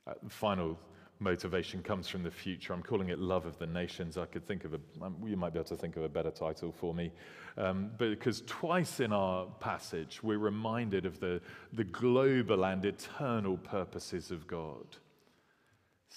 Uh, 0.05 0.13
final 0.27 0.77
motivation 1.19 1.81
comes 1.81 2.09
from 2.09 2.23
the 2.23 2.31
future. 2.31 2.73
I'm 2.73 2.83
calling 2.83 3.09
it 3.09 3.19
Love 3.19 3.45
of 3.45 3.57
the 3.57 3.65
Nations. 3.65 4.17
I 4.17 4.25
could 4.25 4.45
think 4.45 4.65
of 4.65 4.73
a, 4.73 4.79
um, 5.01 5.15
you 5.25 5.37
might 5.37 5.53
be 5.53 5.59
able 5.59 5.69
to 5.69 5.77
think 5.77 5.95
of 5.95 6.03
a 6.03 6.09
better 6.09 6.31
title 6.31 6.73
for 6.73 6.93
me. 6.93 7.11
Um, 7.57 7.91
because 7.97 8.41
twice 8.45 8.99
in 8.99 9.13
our 9.13 9.45
passage, 9.61 10.21
we're 10.21 10.37
reminded 10.37 11.05
of 11.05 11.21
the, 11.21 11.39
the 11.71 11.85
global 11.85 12.65
and 12.65 12.83
eternal 12.83 13.55
purposes 13.57 14.31
of 14.31 14.45
God. 14.45 14.97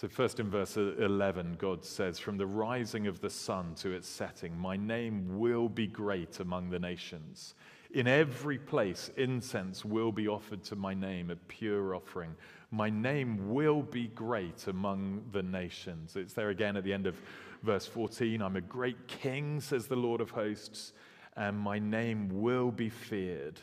So, 0.00 0.06
first 0.06 0.38
in 0.38 0.48
verse 0.48 0.76
11, 0.76 1.56
God 1.58 1.84
says, 1.84 2.20
From 2.20 2.36
the 2.36 2.46
rising 2.46 3.08
of 3.08 3.20
the 3.20 3.28
sun 3.28 3.74
to 3.78 3.90
its 3.90 4.06
setting, 4.06 4.56
my 4.56 4.76
name 4.76 5.40
will 5.40 5.68
be 5.68 5.88
great 5.88 6.38
among 6.38 6.70
the 6.70 6.78
nations. 6.78 7.56
In 7.90 8.06
every 8.06 8.58
place, 8.58 9.10
incense 9.16 9.84
will 9.84 10.12
be 10.12 10.28
offered 10.28 10.62
to 10.66 10.76
my 10.76 10.94
name, 10.94 11.30
a 11.32 11.34
pure 11.34 11.96
offering. 11.96 12.36
My 12.70 12.88
name 12.88 13.52
will 13.52 13.82
be 13.82 14.06
great 14.06 14.68
among 14.68 15.24
the 15.32 15.42
nations. 15.42 16.14
It's 16.14 16.32
there 16.32 16.50
again 16.50 16.76
at 16.76 16.84
the 16.84 16.92
end 16.92 17.08
of 17.08 17.20
Verse 17.64 17.86
14 17.86 18.40
I'm 18.40 18.54
a 18.54 18.60
great 18.60 19.08
king, 19.08 19.60
says 19.60 19.88
the 19.88 19.96
Lord 19.96 20.20
of 20.20 20.30
hosts, 20.30 20.92
and 21.36 21.58
my 21.58 21.80
name 21.80 22.40
will 22.40 22.70
be 22.70 22.88
feared 22.88 23.60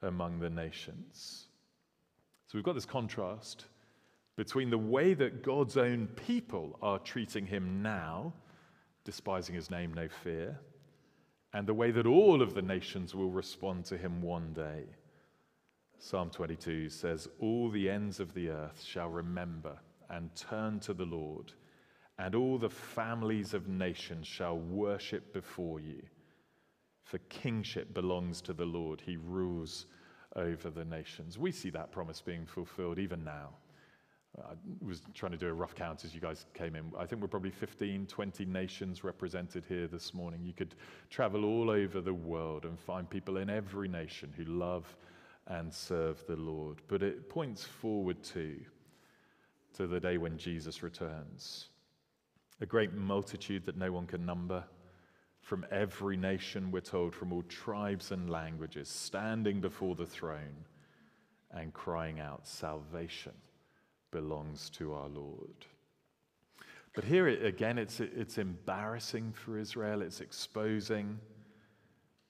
among 0.00 0.38
the 0.38 0.48
nations. 0.48 1.48
So 2.46 2.56
we've 2.56 2.62
got 2.62 2.76
this 2.76 2.86
contrast 2.86 3.64
between 4.36 4.70
the 4.70 4.78
way 4.78 5.14
that 5.14 5.42
God's 5.42 5.76
own 5.76 6.08
people 6.08 6.78
are 6.82 6.98
treating 6.98 7.46
him 7.46 7.82
now, 7.82 8.32
despising 9.04 9.54
his 9.54 9.70
name, 9.70 9.94
no 9.94 10.08
fear, 10.08 10.58
and 11.54 11.66
the 11.66 11.74
way 11.74 11.90
that 11.90 12.06
all 12.06 12.42
of 12.42 12.54
the 12.54 12.62
nations 12.62 13.14
will 13.14 13.30
respond 13.30 13.86
to 13.86 13.96
him 13.96 14.20
one 14.20 14.52
day. 14.52 14.84
Psalm 15.98 16.28
22 16.28 16.90
says, 16.90 17.28
All 17.40 17.70
the 17.70 17.88
ends 17.88 18.20
of 18.20 18.34
the 18.34 18.50
earth 18.50 18.82
shall 18.82 19.08
remember 19.08 19.78
and 20.10 20.34
turn 20.34 20.80
to 20.80 20.92
the 20.92 21.06
Lord, 21.06 21.52
and 22.18 22.34
all 22.34 22.58
the 22.58 22.68
families 22.68 23.54
of 23.54 23.68
nations 23.68 24.26
shall 24.26 24.58
worship 24.58 25.32
before 25.32 25.80
you. 25.80 26.02
For 27.04 27.18
kingship 27.30 27.94
belongs 27.94 28.42
to 28.42 28.52
the 28.52 28.66
Lord, 28.66 29.00
he 29.00 29.16
rules 29.16 29.86
over 30.34 30.68
the 30.68 30.84
nations. 30.84 31.38
We 31.38 31.52
see 31.52 31.70
that 31.70 31.92
promise 31.92 32.20
being 32.20 32.44
fulfilled 32.44 32.98
even 32.98 33.24
now. 33.24 33.50
I 34.38 34.54
was 34.84 35.02
trying 35.14 35.32
to 35.32 35.38
do 35.38 35.48
a 35.48 35.52
rough 35.52 35.74
count 35.74 36.04
as 36.04 36.14
you 36.14 36.20
guys 36.20 36.44
came 36.52 36.76
in. 36.76 36.92
I 36.98 37.06
think 37.06 37.22
we're 37.22 37.28
probably 37.28 37.50
15, 37.50 38.06
20 38.06 38.44
nations 38.44 39.02
represented 39.02 39.64
here 39.66 39.86
this 39.86 40.12
morning. 40.12 40.44
You 40.44 40.52
could 40.52 40.74
travel 41.10 41.44
all 41.44 41.70
over 41.70 42.00
the 42.00 42.12
world 42.12 42.64
and 42.64 42.78
find 42.78 43.08
people 43.08 43.38
in 43.38 43.48
every 43.48 43.88
nation 43.88 44.32
who 44.36 44.44
love 44.44 44.96
and 45.46 45.72
serve 45.72 46.22
the 46.26 46.36
Lord. 46.36 46.82
But 46.88 47.02
it 47.02 47.28
points 47.30 47.64
forward 47.64 48.22
to, 48.24 48.56
to 49.74 49.86
the 49.86 50.00
day 50.00 50.18
when 50.18 50.36
Jesus 50.36 50.82
returns. 50.82 51.68
A 52.60 52.66
great 52.66 52.92
multitude 52.92 53.64
that 53.66 53.76
no 53.76 53.92
one 53.92 54.06
can 54.06 54.26
number 54.26 54.64
from 55.40 55.64
every 55.70 56.16
nation, 56.16 56.72
we're 56.72 56.80
told, 56.80 57.14
from 57.14 57.32
all 57.32 57.44
tribes 57.44 58.10
and 58.10 58.28
languages, 58.28 58.88
standing 58.88 59.60
before 59.60 59.94
the 59.94 60.06
throne 60.06 60.64
and 61.52 61.72
crying 61.72 62.18
out, 62.18 62.48
Salvation 62.48 63.32
belongs 64.10 64.70
to 64.70 64.94
our 64.94 65.08
Lord. 65.08 65.66
But 66.94 67.04
here 67.04 67.28
again, 67.28 67.78
it's, 67.78 68.00
it's 68.00 68.38
embarrassing 68.38 69.34
for 69.34 69.58
Israel, 69.58 70.00
it's 70.00 70.20
exposing, 70.20 71.18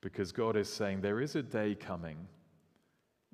because 0.03 0.33
God 0.33 0.57
is 0.57 0.73
saying 0.73 1.01
there 1.01 1.21
is 1.21 1.37
a 1.37 1.43
day 1.43 1.75
coming 1.75 2.17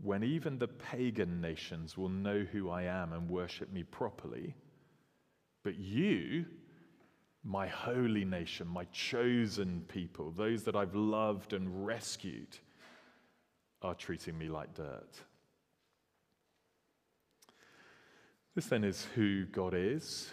when 0.03 0.23
even 0.23 0.59
the 0.59 0.69
pagan 0.69 1.41
nations 1.41 1.97
will 1.97 2.09
know 2.09 2.45
who 2.53 2.71
I 2.71 2.83
am 2.83 3.13
and 3.13 3.29
worship 3.29 3.73
me 3.73 3.83
properly. 3.83 4.55
But 5.65 5.79
you, 5.79 6.45
my 7.45 7.67
holy 7.67 8.25
nation, 8.25 8.67
my 8.67 8.85
chosen 8.93 9.85
people, 9.89 10.33
those 10.33 10.65
that 10.65 10.77
I've 10.77 10.95
loved 10.95 11.53
and 11.53 11.87
rescued, 11.87 12.59
are 13.81 13.95
treating 13.95 14.37
me 14.37 14.49
like 14.49 14.75
dirt. 14.75 15.21
This 18.55 18.67
then 18.67 18.85
is 18.85 19.07
who 19.15 19.47
God 19.47 19.73
is. 19.75 20.31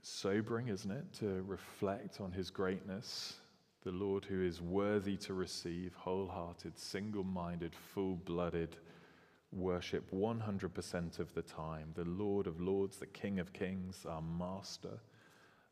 Sobering, 0.00 0.68
isn't 0.68 0.90
it, 0.90 1.12
to 1.14 1.42
reflect 1.48 2.20
on 2.20 2.30
his 2.30 2.48
greatness, 2.48 3.34
the 3.82 3.90
Lord 3.90 4.24
who 4.24 4.40
is 4.40 4.62
worthy 4.62 5.16
to 5.18 5.34
receive 5.34 5.92
wholehearted, 5.94 6.78
single 6.78 7.24
minded, 7.24 7.74
full 7.74 8.14
blooded 8.24 8.76
worship 9.50 10.08
100% 10.12 11.18
of 11.18 11.34
the 11.34 11.42
time. 11.42 11.88
The 11.96 12.04
Lord 12.04 12.46
of 12.46 12.60
Lords, 12.60 12.98
the 12.98 13.06
King 13.06 13.40
of 13.40 13.52
Kings, 13.52 14.06
our 14.08 14.22
Master, 14.22 15.00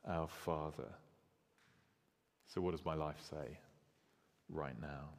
our 0.04 0.26
Father. 0.26 0.92
So, 2.48 2.60
what 2.60 2.72
does 2.72 2.84
my 2.84 2.94
life 2.94 3.22
say 3.30 3.58
right 4.48 4.80
now? 4.80 5.10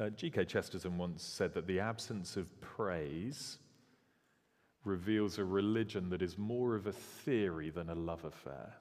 Uh, 0.00 0.10
G.K. 0.10 0.44
Chesterton 0.44 0.96
once 0.96 1.24
said 1.24 1.54
that 1.54 1.66
the 1.66 1.80
absence 1.80 2.36
of 2.36 2.60
praise 2.60 3.58
reveals 4.88 5.38
a 5.38 5.44
religion 5.44 6.10
that 6.10 6.22
is 6.22 6.36
more 6.36 6.74
of 6.74 6.86
a 6.86 6.92
theory 6.92 7.70
than 7.70 7.90
a 7.90 7.94
love 7.94 8.24
affair. 8.24 8.74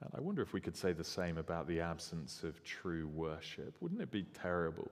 And 0.00 0.10
I 0.14 0.20
wonder 0.20 0.42
if 0.42 0.52
we 0.52 0.60
could 0.60 0.76
say 0.76 0.92
the 0.92 1.04
same 1.04 1.38
about 1.38 1.68
the 1.68 1.80
absence 1.80 2.42
of 2.42 2.62
true 2.64 3.06
worship. 3.06 3.76
Wouldn't 3.80 4.00
it 4.00 4.10
be 4.10 4.24
terrible 4.42 4.90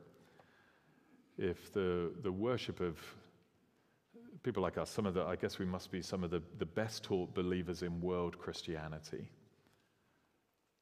if 1.38 1.72
the, 1.72 2.12
the 2.22 2.30
worship 2.30 2.80
of 2.80 2.98
people 4.42 4.62
like 4.62 4.78
us, 4.78 4.90
some 4.90 5.06
of 5.06 5.14
the, 5.14 5.24
I 5.24 5.36
guess 5.36 5.58
we 5.58 5.66
must 5.66 5.90
be 5.90 6.02
some 6.02 6.24
of 6.24 6.30
the, 6.30 6.42
the 6.58 6.66
best 6.66 7.04
taught 7.04 7.34
believers 7.34 7.82
in 7.82 8.00
world 8.00 8.38
Christianity, 8.38 9.28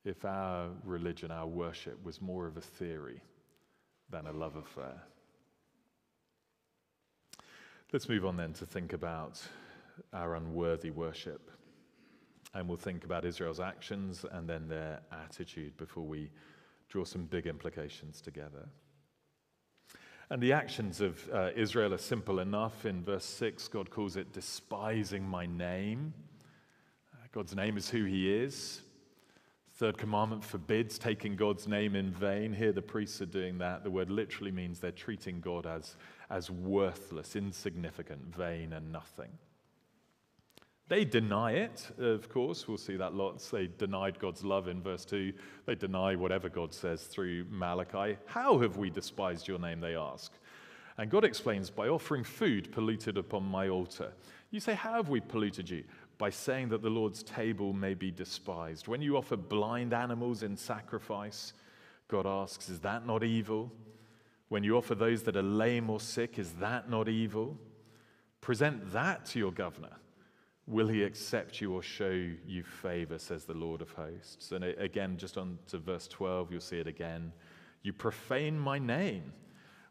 if 0.05 0.25
our 0.25 0.69
religion, 0.85 1.31
our 1.31 1.47
worship 1.47 2.03
was 2.05 2.21
more 2.21 2.47
of 2.47 2.57
a 2.57 2.61
theory 2.61 3.21
than 4.11 4.27
a 4.27 4.33
love 4.33 4.57
affair? 4.57 5.03
Let's 7.92 8.09
move 8.09 8.24
on 8.24 8.37
then 8.37 8.53
to 8.53 8.66
think 8.66 8.92
about 8.92 9.42
our 10.12 10.37
unworthy 10.37 10.90
worship. 10.90 11.50
And 12.55 12.68
we'll 12.68 12.76
think 12.76 13.03
about 13.03 13.24
Israel's 13.24 13.59
actions 13.59 14.24
and 14.31 14.48
then 14.48 14.68
their 14.68 15.00
attitude 15.11 15.76
before 15.76 16.05
we 16.05 16.31
draw 16.88 17.03
some 17.03 17.24
big 17.24 17.48
implications 17.48 18.20
together. 18.20 18.68
And 20.31 20.40
the 20.40 20.53
actions 20.53 21.00
of 21.00 21.29
uh, 21.33 21.50
Israel 21.57 21.92
are 21.92 21.98
simple 21.98 22.38
enough. 22.38 22.87
In 22.87 23.03
verse 23.03 23.24
6, 23.24 23.66
God 23.66 23.90
calls 23.90 24.16
it 24.16 24.33
despising 24.33 25.24
my 25.24 25.46
name. 25.46 26.14
Uh, 27.12 27.26
God's 27.33 27.57
name 27.57 27.76
is 27.76 27.90
who 27.90 28.05
he 28.05 28.33
is. 28.33 28.83
Third 29.81 29.97
commandment 29.97 30.45
forbids 30.45 30.99
taking 30.99 31.37
God's 31.37 31.66
name 31.66 31.97
in 31.97 32.11
vain. 32.11 32.53
Here, 32.53 32.71
the 32.71 32.83
priests 32.83 33.23
are 33.23 33.27
doing 33.27 33.57
that. 33.61 33.83
The 33.83 33.90
word 33.90 34.11
literally 34.11 34.51
means 34.51 34.79
they're 34.79 34.90
treating 34.93 35.40
God 35.40 35.64
as, 35.64 35.97
as 36.29 36.51
worthless, 36.51 37.35
insignificant, 37.35 38.37
vain, 38.37 38.75
and 38.75 38.93
nothing. 38.93 39.31
They 40.88 41.07
deny 41.07 41.53
it, 41.53 41.90
of 41.97 42.29
course. 42.29 42.69
We'll 42.69 42.77
see 42.77 42.97
that 42.97 43.14
lots. 43.14 43.49
They 43.49 43.69
denied 43.69 44.19
God's 44.19 44.45
love 44.45 44.69
in 44.69 44.83
verse 44.83 45.07
2. 45.07 45.33
They 45.64 45.77
deny 45.77 46.14
whatever 46.14 46.51
God 46.51 46.75
says 46.75 47.05
through 47.05 47.47
Malachi. 47.49 48.19
How 48.27 48.59
have 48.59 48.77
we 48.77 48.90
despised 48.90 49.49
your 49.49 49.59
name, 49.59 49.81
they 49.81 49.97
ask. 49.97 50.31
And 50.99 51.11
God 51.11 51.25
explains 51.25 51.71
by 51.71 51.88
offering 51.88 52.23
food 52.23 52.71
polluted 52.71 53.16
upon 53.16 53.45
my 53.45 53.71
altar. 53.71 54.12
You 54.51 54.61
say, 54.61 54.75
How 54.75 54.93
have 54.95 55.09
we 55.09 55.21
polluted 55.21 55.71
you? 55.71 55.85
By 56.21 56.29
saying 56.29 56.69
that 56.69 56.83
the 56.83 56.91
Lord's 56.91 57.23
table 57.23 57.73
may 57.73 57.95
be 57.95 58.11
despised. 58.11 58.87
When 58.87 59.01
you 59.01 59.17
offer 59.17 59.39
blind 59.39 59.95
animals 59.95 60.43
in 60.43 60.55
sacrifice, 60.55 61.55
God 62.09 62.27
asks, 62.27 62.69
Is 62.69 62.79
that 62.81 63.07
not 63.07 63.25
evil? 63.25 63.73
When 64.51 64.63
you 64.63 64.77
offer 64.77 64.95
those 64.95 65.23
that 65.23 65.37
are 65.37 65.43
lame 65.43 65.89
or 65.89 65.99
sick, 65.99 66.39
is 66.39 66.53
that 66.61 66.91
not 66.91 67.09
evil? 67.09 67.57
Present 68.43 68.93
that 68.93 69.25
to 69.27 69.39
your 69.39 69.51
governor. 69.51 69.97
Will 70.67 70.89
he 70.89 71.05
accept 71.05 71.59
you 71.63 71.73
or 71.73 71.83
show 71.83 72.11
you 72.47 72.65
favor, 72.65 73.19
says 73.19 73.47
the 73.47 73.55
Lord 73.55 73.81
of 73.81 73.91
hosts? 73.93 74.53
And 74.53 74.63
again, 74.63 75.17
just 75.17 75.39
on 75.39 75.59
to 75.69 75.79
verse 75.79 76.07
12, 76.07 76.53
you'll 76.53 76.61
see 76.61 76.81
it 76.81 76.87
again. 76.87 77.33
You 77.83 77.95
profane 77.95 78.59
my 78.59 78.79
name 78.79 79.33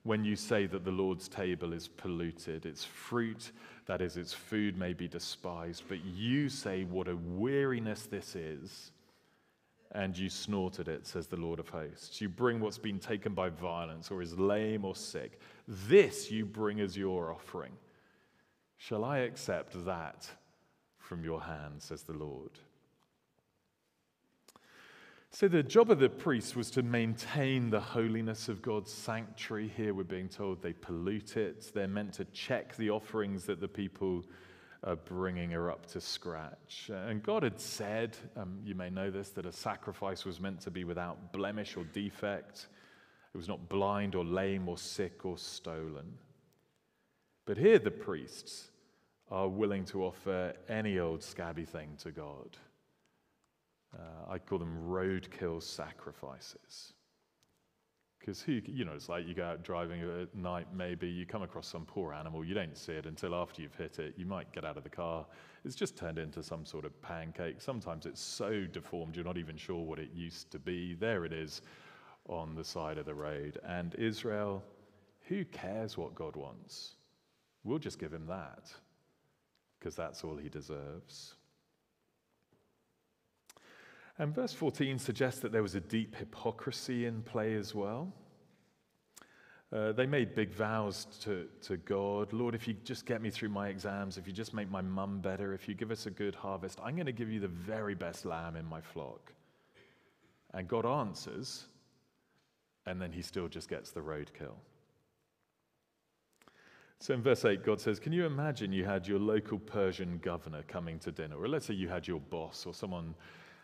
when 0.10 0.26
you 0.26 0.36
say 0.36 0.66
that 0.66 0.84
the 0.84 0.90
Lord's 0.90 1.28
table 1.28 1.72
is 1.72 1.88
polluted, 1.88 2.66
its 2.66 2.84
fruit, 2.84 3.52
that 3.86 4.02
is, 4.02 4.18
its 4.18 4.34
food, 4.34 4.76
may 4.76 4.92
be 4.92 5.08
despised, 5.08 5.84
but 5.88 6.04
you 6.04 6.50
say, 6.50 6.84
What 6.84 7.08
a 7.08 7.16
weariness 7.16 8.08
this 8.08 8.36
is, 8.36 8.92
and 9.92 10.18
you 10.18 10.28
snort 10.28 10.80
at 10.80 10.88
it, 10.88 11.06
says 11.06 11.28
the 11.28 11.38
Lord 11.38 11.60
of 11.60 11.70
hosts. 11.70 12.20
You 12.22 12.28
bring 12.28 12.60
what's 12.60 12.80
been 12.80 12.98
taken 12.98 13.36
by 13.36 13.50
violence 13.50 14.10
or 14.10 14.24
is 14.24 14.36
lame 14.36 14.84
or 14.84 14.96
sick. 14.96 15.40
This 15.68 16.32
you 16.32 16.44
bring 16.44 16.80
as 16.80 16.98
your 16.98 17.32
offering. 17.32 17.74
Shall 18.78 19.06
I 19.06 19.20
accept 19.20 19.86
that 19.86 20.28
from 20.98 21.24
your 21.24 21.40
hand, 21.40 21.84
says 21.84 22.02
the 22.02 22.14
Lord? 22.14 22.58
So, 25.32 25.48
the 25.48 25.62
job 25.62 25.92
of 25.92 26.00
the 26.00 26.10
priest 26.10 26.56
was 26.56 26.72
to 26.72 26.82
maintain 26.82 27.70
the 27.70 27.80
holiness 27.80 28.50
of 28.50 28.64
God's 28.64 28.92
sanctuary. 28.92 29.72
Here 29.78 29.94
we're 29.94 30.04
being 30.04 30.28
told 30.28 30.62
they 30.62 30.74
pollute 30.74 31.38
it. 31.38 31.72
They're 31.74 31.88
meant 31.88 32.14
to 32.14 32.26
check 32.26 32.76
the 32.78 32.90
offerings 32.90 33.46
that 33.46 33.62
the 33.62 33.68
people 33.68 34.24
are 34.84 34.96
bringing 34.96 35.54
are 35.54 35.70
up 35.70 35.86
to 35.88 36.02
scratch. 36.02 36.90
And 36.92 37.22
God 37.22 37.44
had 37.44 37.60
said, 37.60 38.18
um, 38.36 38.60
you 38.64 38.74
may 38.74 38.90
know 38.90 39.12
this, 39.12 39.30
that 39.32 39.46
a 39.46 39.52
sacrifice 39.52 40.26
was 40.26 40.40
meant 40.40 40.62
to 40.62 40.72
be 40.72 40.84
without 40.84 41.32
blemish 41.32 41.78
or 41.78 41.84
defect. 41.84 42.68
It 43.34 43.38
was 43.38 43.48
not 43.48 43.70
blind 43.70 44.16
or 44.16 44.26
lame 44.26 44.68
or 44.68 44.78
sick 44.78 45.26
or 45.26 45.38
stolen. 45.38 46.18
But 47.46 47.58
here 47.58 47.78
the 47.78 47.92
priests 47.92 48.72
are 49.30 49.48
willing 49.48 49.86
to 49.86 50.06
offer 50.06 50.54
any 50.68 50.98
old 50.98 51.22
scabby 51.22 51.66
thing 51.66 51.90
to 52.00 52.12
God. 52.12 52.58
Uh, 53.98 54.32
I 54.32 54.38
call 54.38 54.60
them 54.60 54.78
roadkill 54.88 55.62
sacrifices. 55.64 56.94
Because 58.20 58.42
who, 58.42 58.62
you 58.66 58.84
know, 58.84 58.92
it's 58.92 59.08
like 59.08 59.26
you 59.26 59.34
go 59.34 59.46
out 59.46 59.64
driving 59.64 60.02
at 60.02 60.36
night, 60.36 60.68
maybe 60.74 61.08
you 61.08 61.26
come 61.26 61.42
across 61.42 61.68
some 61.68 61.86
poor 61.86 62.14
animal, 62.14 62.44
you 62.44 62.54
don't 62.54 62.78
see 62.78 62.92
it 62.92 63.06
until 63.06 63.34
after 63.34 63.62
you've 63.62 63.76
hit 63.76 63.98
it. 63.98 64.14
You 64.18 64.26
might 64.26 64.52
get 64.52 64.66
out 64.66 64.76
of 64.76 64.84
the 64.84 64.90
car, 64.90 65.26
it's 65.64 65.74
just 65.74 65.96
turned 65.96 66.20
into 66.20 66.44
some 66.44 66.66
sort 66.66 66.84
of 66.84 67.02
pancake. 67.02 67.62
Sometimes 67.62 68.06
it's 68.06 68.22
so 68.22 68.66
deformed, 68.66 69.16
you're 69.16 69.26
not 69.26 69.38
even 69.38 69.56
sure 69.56 69.84
what 69.84 70.00
it 70.00 70.10
used 70.14 70.52
to 70.52 70.60
be. 70.60 70.96
There 70.96 71.24
it 71.24 71.32
is 71.32 71.62
on 72.28 72.56
the 72.56 72.64
side 72.64 72.98
of 72.98 73.06
the 73.06 73.16
road. 73.16 73.58
And 73.66 73.96
Israel, 73.96 74.64
who 75.28 75.46
cares 75.46 75.98
what 75.98 76.14
God 76.14 76.36
wants? 76.36 76.96
We'll 77.64 77.80
just 77.80 78.00
give 78.00 78.14
him 78.14 78.28
that, 78.28 78.70
because 79.80 79.96
that's 79.96 80.26
all 80.26 80.36
he 80.36 80.50
deserves. 80.50 81.36
And 84.20 84.36
verse 84.36 84.52
14 84.52 85.00
suggests 85.00 85.40
that 85.40 85.54
there 85.54 85.64
was 85.64 85.76
a 85.76 85.80
deep 85.80 86.14
hypocrisy 86.14 87.06
in 87.06 87.22
play 87.22 87.56
as 87.56 87.74
well. 87.74 88.14
Uh, 89.72 89.94
they 89.94 90.06
made 90.06 90.36
big 90.36 90.52
vows 90.52 91.06
to, 91.22 91.48
to 91.62 91.78
God 91.78 92.34
Lord, 92.34 92.56
if 92.56 92.68
you 92.68 92.74
just 92.84 93.06
get 93.06 93.22
me 93.22 93.30
through 93.30 93.50
my 93.50 93.70
exams, 93.70 94.18
if 94.18 94.28
you 94.28 94.34
just 94.34 94.54
make 94.54 94.70
my 94.70 94.82
mum 94.82 95.20
better, 95.20 95.54
if 95.54 95.70
you 95.70 95.76
give 95.76 95.92
us 95.92 96.06
a 96.06 96.12
good 96.12 96.36
harvest, 96.36 96.80
I'm 96.84 96.96
going 96.96 97.06
to 97.06 97.12
give 97.12 97.32
you 97.32 97.40
the 97.40 97.48
very 97.48 97.96
best 97.96 98.26
lamb 98.26 98.56
in 98.56 98.66
my 98.66 98.82
flock. 98.82 99.32
And 100.54 100.68
God 100.68 100.86
answers, 100.86 101.66
and 102.88 103.00
then 103.00 103.12
he 103.12 103.22
still 103.22 103.48
just 103.48 103.70
gets 103.70 103.92
the 103.92 104.02
roadkill. 104.02 104.56
So 107.00 107.14
in 107.14 107.22
verse 107.22 107.46
8, 107.46 107.64
God 107.64 107.80
says, 107.80 108.00
Can 108.00 108.12
you 108.12 108.26
imagine 108.26 108.74
you 108.74 108.84
had 108.84 109.08
your 109.08 109.20
local 109.20 109.60
Persian 109.60 110.18
governor 110.18 110.64
coming 110.68 111.00
to 111.00 111.12
dinner? 111.12 111.38
Or 111.38 111.48
let's 111.48 111.68
say 111.68 111.76
you 111.76 111.88
had 111.88 112.08
your 112.08 112.20
boss 112.20 112.66
or 112.66 112.74
someone 112.74 113.14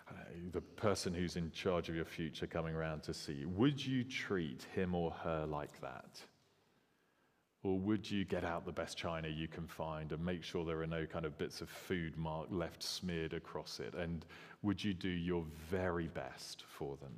Uh, 0.08 0.14
the 0.52 0.62
person 0.62 1.14
who's 1.14 1.36
in 1.36 1.52
charge 1.52 1.90
of 1.90 1.96
your 1.96 2.06
future 2.06 2.48
coming 2.48 2.76
around 2.76 3.02
to 3.04 3.14
see 3.14 3.34
you, 3.34 3.50
would 3.50 3.84
you 3.84 4.04
treat 4.04 4.66
him 4.76 4.94
or 4.94 5.12
her 5.12 5.46
like 5.46 5.82
that? 5.82 6.22
Or 7.64 7.80
would 7.80 8.10
you 8.10 8.26
get 8.26 8.44
out 8.44 8.64
the 8.64 8.72
best 8.72 8.96
china 8.96 9.28
you 9.28 9.48
can 9.48 9.66
find 9.66 10.12
and 10.12 10.24
make 10.24 10.44
sure 10.44 10.64
there 10.64 10.84
are 10.84 10.88
no 10.88 11.08
kind 11.08 11.26
of 11.26 11.36
bits 11.40 11.62
of 11.62 11.70
food 11.70 12.16
mark 12.16 12.48
left 12.52 12.84
smeared 12.84 13.34
across 13.34 13.80
it? 13.80 13.96
And 13.96 14.24
would 14.62 14.84
you 14.84 14.94
do 14.94 15.10
your 15.10 15.44
very 15.68 16.08
best 16.08 16.64
for 16.68 16.96
them? 16.98 17.14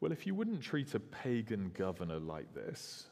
Well, 0.00 0.12
if 0.12 0.26
you 0.26 0.34
wouldn't 0.34 0.62
treat 0.62 0.94
a 0.94 1.00
pagan 1.00 1.70
governor 1.74 2.18
like 2.18 2.54
this, 2.54 3.04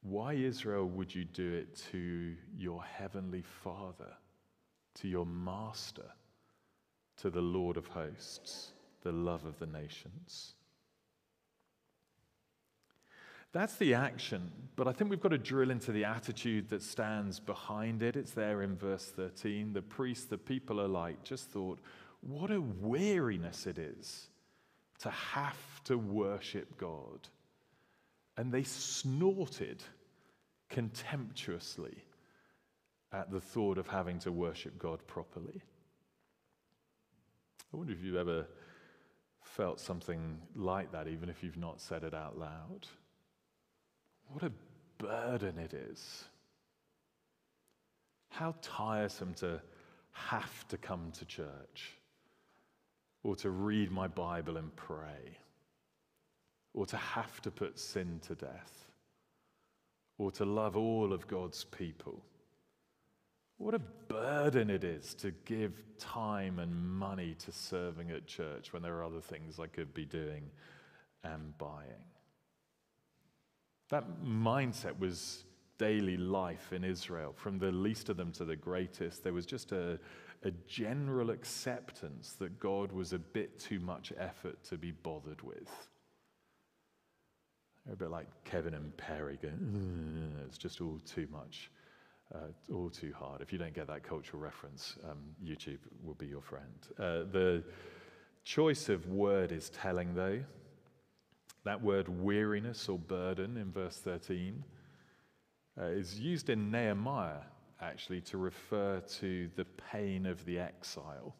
why, 0.00 0.34
Israel, 0.34 0.86
would 0.88 1.14
you 1.14 1.24
do 1.24 1.52
it 1.52 1.82
to 1.92 2.34
your 2.56 2.82
heavenly 2.82 3.42
Father? 3.42 4.14
To 4.94 5.08
your 5.08 5.26
master, 5.26 6.10
to 7.18 7.30
the 7.30 7.40
Lord 7.40 7.76
of 7.76 7.86
hosts, 7.88 8.72
the 9.02 9.12
love 9.12 9.44
of 9.44 9.58
the 9.58 9.66
nations. 9.66 10.54
That's 13.52 13.76
the 13.76 13.94
action, 13.94 14.50
but 14.74 14.88
I 14.88 14.92
think 14.92 15.10
we've 15.10 15.20
got 15.20 15.28
to 15.28 15.38
drill 15.38 15.70
into 15.70 15.92
the 15.92 16.04
attitude 16.04 16.68
that 16.70 16.82
stands 16.82 17.38
behind 17.38 18.02
it. 18.02 18.16
It's 18.16 18.32
there 18.32 18.62
in 18.62 18.76
verse 18.76 19.12
13. 19.14 19.72
The 19.72 19.82
priests, 19.82 20.24
the 20.24 20.38
people 20.38 20.84
alike, 20.84 21.22
just 21.22 21.50
thought, 21.50 21.78
what 22.20 22.50
a 22.50 22.60
weariness 22.60 23.66
it 23.66 23.78
is 23.78 24.26
to 24.98 25.10
have 25.10 25.84
to 25.84 25.96
worship 25.96 26.76
God. 26.78 27.28
And 28.36 28.50
they 28.50 28.64
snorted 28.64 29.84
contemptuously 30.68 32.02
at 33.14 33.30
the 33.30 33.40
thought 33.40 33.78
of 33.78 33.86
having 33.86 34.18
to 34.18 34.32
worship 34.32 34.76
God 34.78 34.98
properly. 35.06 35.62
I 37.72 37.76
wonder 37.76 37.92
if 37.92 38.02
you've 38.02 38.16
ever 38.16 38.46
felt 39.40 39.78
something 39.78 40.38
like 40.56 40.90
that, 40.92 41.06
even 41.06 41.28
if 41.28 41.42
you've 41.42 41.56
not 41.56 41.80
said 41.80 42.02
it 42.02 42.12
out 42.12 42.36
loud. 42.36 42.88
What 44.28 44.42
a 44.42 44.52
burden 44.98 45.58
it 45.58 45.72
is. 45.74 46.24
How 48.30 48.54
tiresome 48.62 49.34
to 49.34 49.60
have 50.10 50.66
to 50.68 50.76
come 50.76 51.12
to 51.18 51.24
church, 51.24 51.92
or 53.22 53.36
to 53.36 53.50
read 53.50 53.92
my 53.92 54.08
Bible 54.08 54.56
and 54.56 54.74
pray, 54.74 55.38
or 56.72 56.84
to 56.86 56.96
have 56.96 57.40
to 57.42 57.50
put 57.50 57.78
sin 57.78 58.20
to 58.26 58.34
death, 58.34 58.86
or 60.18 60.32
to 60.32 60.44
love 60.44 60.76
all 60.76 61.12
of 61.12 61.28
God's 61.28 61.64
people 61.64 62.22
what 63.58 63.74
a 63.74 63.78
burden 63.78 64.70
it 64.70 64.84
is 64.84 65.14
to 65.14 65.30
give 65.44 65.82
time 65.98 66.58
and 66.58 66.74
money 66.74 67.34
to 67.44 67.52
serving 67.52 68.10
at 68.10 68.26
church 68.26 68.72
when 68.72 68.82
there 68.82 68.96
are 68.96 69.04
other 69.04 69.20
things 69.20 69.58
I 69.60 69.66
could 69.66 69.94
be 69.94 70.04
doing 70.04 70.50
and 71.22 71.56
buying. 71.56 72.04
That 73.90 74.22
mindset 74.24 74.98
was 74.98 75.44
daily 75.78 76.16
life 76.16 76.72
in 76.72 76.84
Israel, 76.84 77.32
from 77.36 77.58
the 77.58 77.72
least 77.72 78.08
of 78.08 78.16
them 78.16 78.32
to 78.32 78.44
the 78.44 78.56
greatest. 78.56 79.22
There 79.22 79.32
was 79.32 79.46
just 79.46 79.72
a, 79.72 79.98
a 80.42 80.50
general 80.66 81.30
acceptance 81.30 82.34
that 82.38 82.58
God 82.58 82.92
was 82.92 83.12
a 83.12 83.18
bit 83.18 83.58
too 83.58 83.80
much 83.80 84.12
effort 84.18 84.62
to 84.64 84.76
be 84.76 84.90
bothered 84.90 85.42
with. 85.42 85.68
They're 87.84 87.94
a 87.94 87.96
bit 87.96 88.10
like 88.10 88.28
Kevin 88.44 88.74
and 88.74 88.96
Perry 88.96 89.38
going, 89.40 90.32
it's 90.46 90.58
just 90.58 90.80
all 90.80 91.00
too 91.04 91.28
much 91.30 91.70
uh, 92.32 92.72
all 92.72 92.90
too 92.90 93.12
hard. 93.18 93.40
If 93.40 93.52
you 93.52 93.58
don't 93.58 93.74
get 93.74 93.86
that 93.88 94.02
cultural 94.02 94.42
reference, 94.42 94.96
um, 95.08 95.18
YouTube 95.44 95.78
will 96.02 96.14
be 96.14 96.26
your 96.26 96.40
friend. 96.40 96.74
Uh, 96.98 97.30
the 97.30 97.64
choice 98.44 98.88
of 98.88 99.08
word 99.08 99.52
is 99.52 99.70
telling, 99.70 100.14
though. 100.14 100.40
That 101.64 101.82
word 101.82 102.08
weariness 102.08 102.88
or 102.88 102.98
burden 102.98 103.56
in 103.56 103.72
verse 103.72 103.96
13 103.96 104.62
uh, 105.80 105.84
is 105.86 106.20
used 106.20 106.50
in 106.50 106.70
Nehemiah 106.70 107.40
actually 107.80 108.20
to 108.20 108.38
refer 108.38 109.00
to 109.00 109.50
the 109.56 109.64
pain 109.64 110.26
of 110.26 110.44
the 110.44 110.58
exile. 110.58 111.34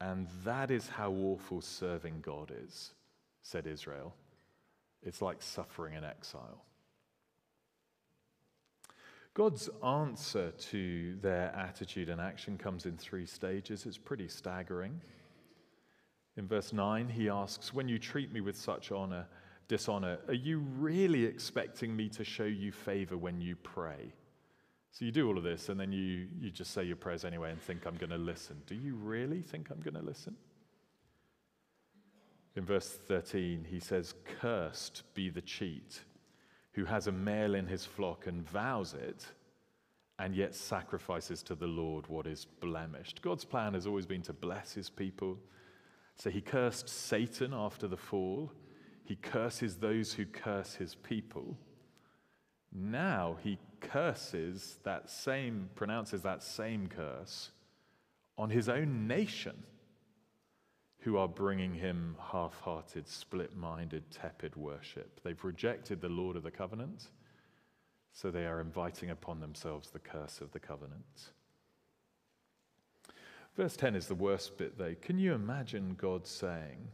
And 0.00 0.28
that 0.44 0.70
is 0.70 0.88
how 0.88 1.12
awful 1.12 1.60
serving 1.60 2.20
God 2.22 2.52
is, 2.66 2.92
said 3.42 3.66
Israel. 3.66 4.14
It's 5.02 5.22
like 5.22 5.42
suffering 5.42 5.94
in 5.94 6.04
exile. 6.04 6.64
God's 9.38 9.70
answer 9.84 10.50
to 10.50 11.14
their 11.22 11.54
attitude 11.54 12.08
and 12.08 12.20
action 12.20 12.58
comes 12.58 12.86
in 12.86 12.96
three 12.96 13.24
stages. 13.24 13.86
It's 13.86 13.96
pretty 13.96 14.26
staggering. 14.26 15.00
In 16.36 16.48
verse 16.48 16.72
9, 16.72 17.08
he 17.08 17.28
asks, 17.28 17.72
When 17.72 17.86
you 17.86 18.00
treat 18.00 18.32
me 18.32 18.40
with 18.40 18.56
such 18.56 18.90
honor, 18.90 19.28
dishonor, 19.68 20.18
are 20.26 20.34
you 20.34 20.58
really 20.58 21.24
expecting 21.24 21.94
me 21.94 22.08
to 22.08 22.24
show 22.24 22.46
you 22.46 22.72
favor 22.72 23.16
when 23.16 23.40
you 23.40 23.54
pray? 23.54 24.12
So 24.90 25.04
you 25.04 25.12
do 25.12 25.28
all 25.28 25.38
of 25.38 25.44
this 25.44 25.68
and 25.68 25.78
then 25.78 25.92
you, 25.92 26.26
you 26.40 26.50
just 26.50 26.72
say 26.72 26.82
your 26.82 26.96
prayers 26.96 27.24
anyway 27.24 27.52
and 27.52 27.62
think, 27.62 27.86
I'm 27.86 27.96
going 27.96 28.10
to 28.10 28.18
listen. 28.18 28.60
Do 28.66 28.74
you 28.74 28.96
really 28.96 29.42
think 29.42 29.70
I'm 29.70 29.80
going 29.80 29.94
to 29.94 30.02
listen? 30.02 30.34
In 32.56 32.64
verse 32.64 32.98
13, 33.06 33.68
he 33.70 33.78
says, 33.78 34.14
Cursed 34.40 35.04
be 35.14 35.30
the 35.30 35.42
cheat 35.42 36.00
who 36.72 36.84
has 36.84 37.06
a 37.06 37.12
male 37.12 37.54
in 37.54 37.66
his 37.66 37.84
flock 37.84 38.26
and 38.26 38.48
vows 38.48 38.94
it, 38.94 39.26
and 40.18 40.34
yet 40.34 40.54
sacrifices 40.54 41.42
to 41.44 41.54
the 41.54 41.66
Lord 41.66 42.06
what 42.08 42.26
is 42.26 42.46
blemished. 42.60 43.22
God's 43.22 43.44
plan 43.44 43.74
has 43.74 43.86
always 43.86 44.06
been 44.06 44.22
to 44.22 44.32
bless 44.32 44.74
his 44.74 44.90
people. 44.90 45.38
So 46.16 46.30
he 46.30 46.40
cursed 46.40 46.88
Satan 46.88 47.54
after 47.54 47.86
the 47.86 47.96
fall, 47.96 48.52
he 49.04 49.16
curses 49.16 49.76
those 49.76 50.12
who 50.12 50.26
curse 50.26 50.74
his 50.74 50.94
people. 50.94 51.56
Now 52.72 53.38
he 53.42 53.58
curses 53.80 54.78
that 54.82 55.08
same, 55.08 55.70
pronounces 55.74 56.22
that 56.22 56.42
same 56.42 56.88
curse 56.88 57.50
on 58.36 58.50
his 58.50 58.68
own 58.68 59.06
nation 59.06 59.62
who 61.00 61.16
are 61.16 61.28
bringing 61.28 61.74
him 61.74 62.16
half 62.20 62.60
hearted, 62.60 63.08
split 63.08 63.56
minded, 63.56 64.10
tepid 64.10 64.56
worship. 64.56 65.20
They've 65.22 65.44
rejected 65.44 66.00
the 66.00 66.08
Lord 66.08 66.36
of 66.36 66.42
the 66.42 66.50
covenant, 66.50 67.08
so 68.12 68.30
they 68.30 68.46
are 68.46 68.60
inviting 68.60 69.10
upon 69.10 69.40
themselves 69.40 69.90
the 69.90 70.00
curse 70.00 70.40
of 70.40 70.52
the 70.52 70.60
covenant. 70.60 71.30
Verse 73.56 73.76
10 73.76 73.96
is 73.96 74.06
the 74.06 74.14
worst 74.14 74.56
bit, 74.58 74.78
though. 74.78 74.94
Can 75.00 75.18
you 75.18 75.34
imagine 75.34 75.96
God 75.98 76.26
saying, 76.26 76.88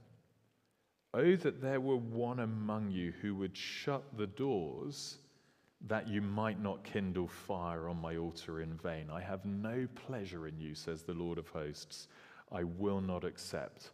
Oh, 1.13 1.37
that 1.37 1.63
there 1.63 1.81
were 1.81 1.97
one 1.97 2.41
among 2.41 2.91
you 2.91 3.13
who 3.23 3.37
would 3.37 3.57
shut 3.57 4.03
the 4.17 4.27
doors 4.27 5.19
that 5.87 6.09
you 6.09 6.23
might 6.23 6.61
not 6.61 6.83
kindle 6.83 7.29
fire 7.29 7.89
on 7.89 8.01
my 8.01 8.17
altar 8.17 8.63
in 8.63 8.75
vain. 8.79 9.11
I 9.13 9.21
have 9.21 9.45
no 9.45 9.87
pleasure 10.07 10.49
in 10.49 10.59
you, 10.59 10.75
says 10.75 11.03
the 11.03 11.13
Lord 11.13 11.39
of 11.39 11.49
hosts. 11.49 12.09
I 12.55 12.63
will 12.63 13.01
not 13.01 13.25
accept 13.25 13.91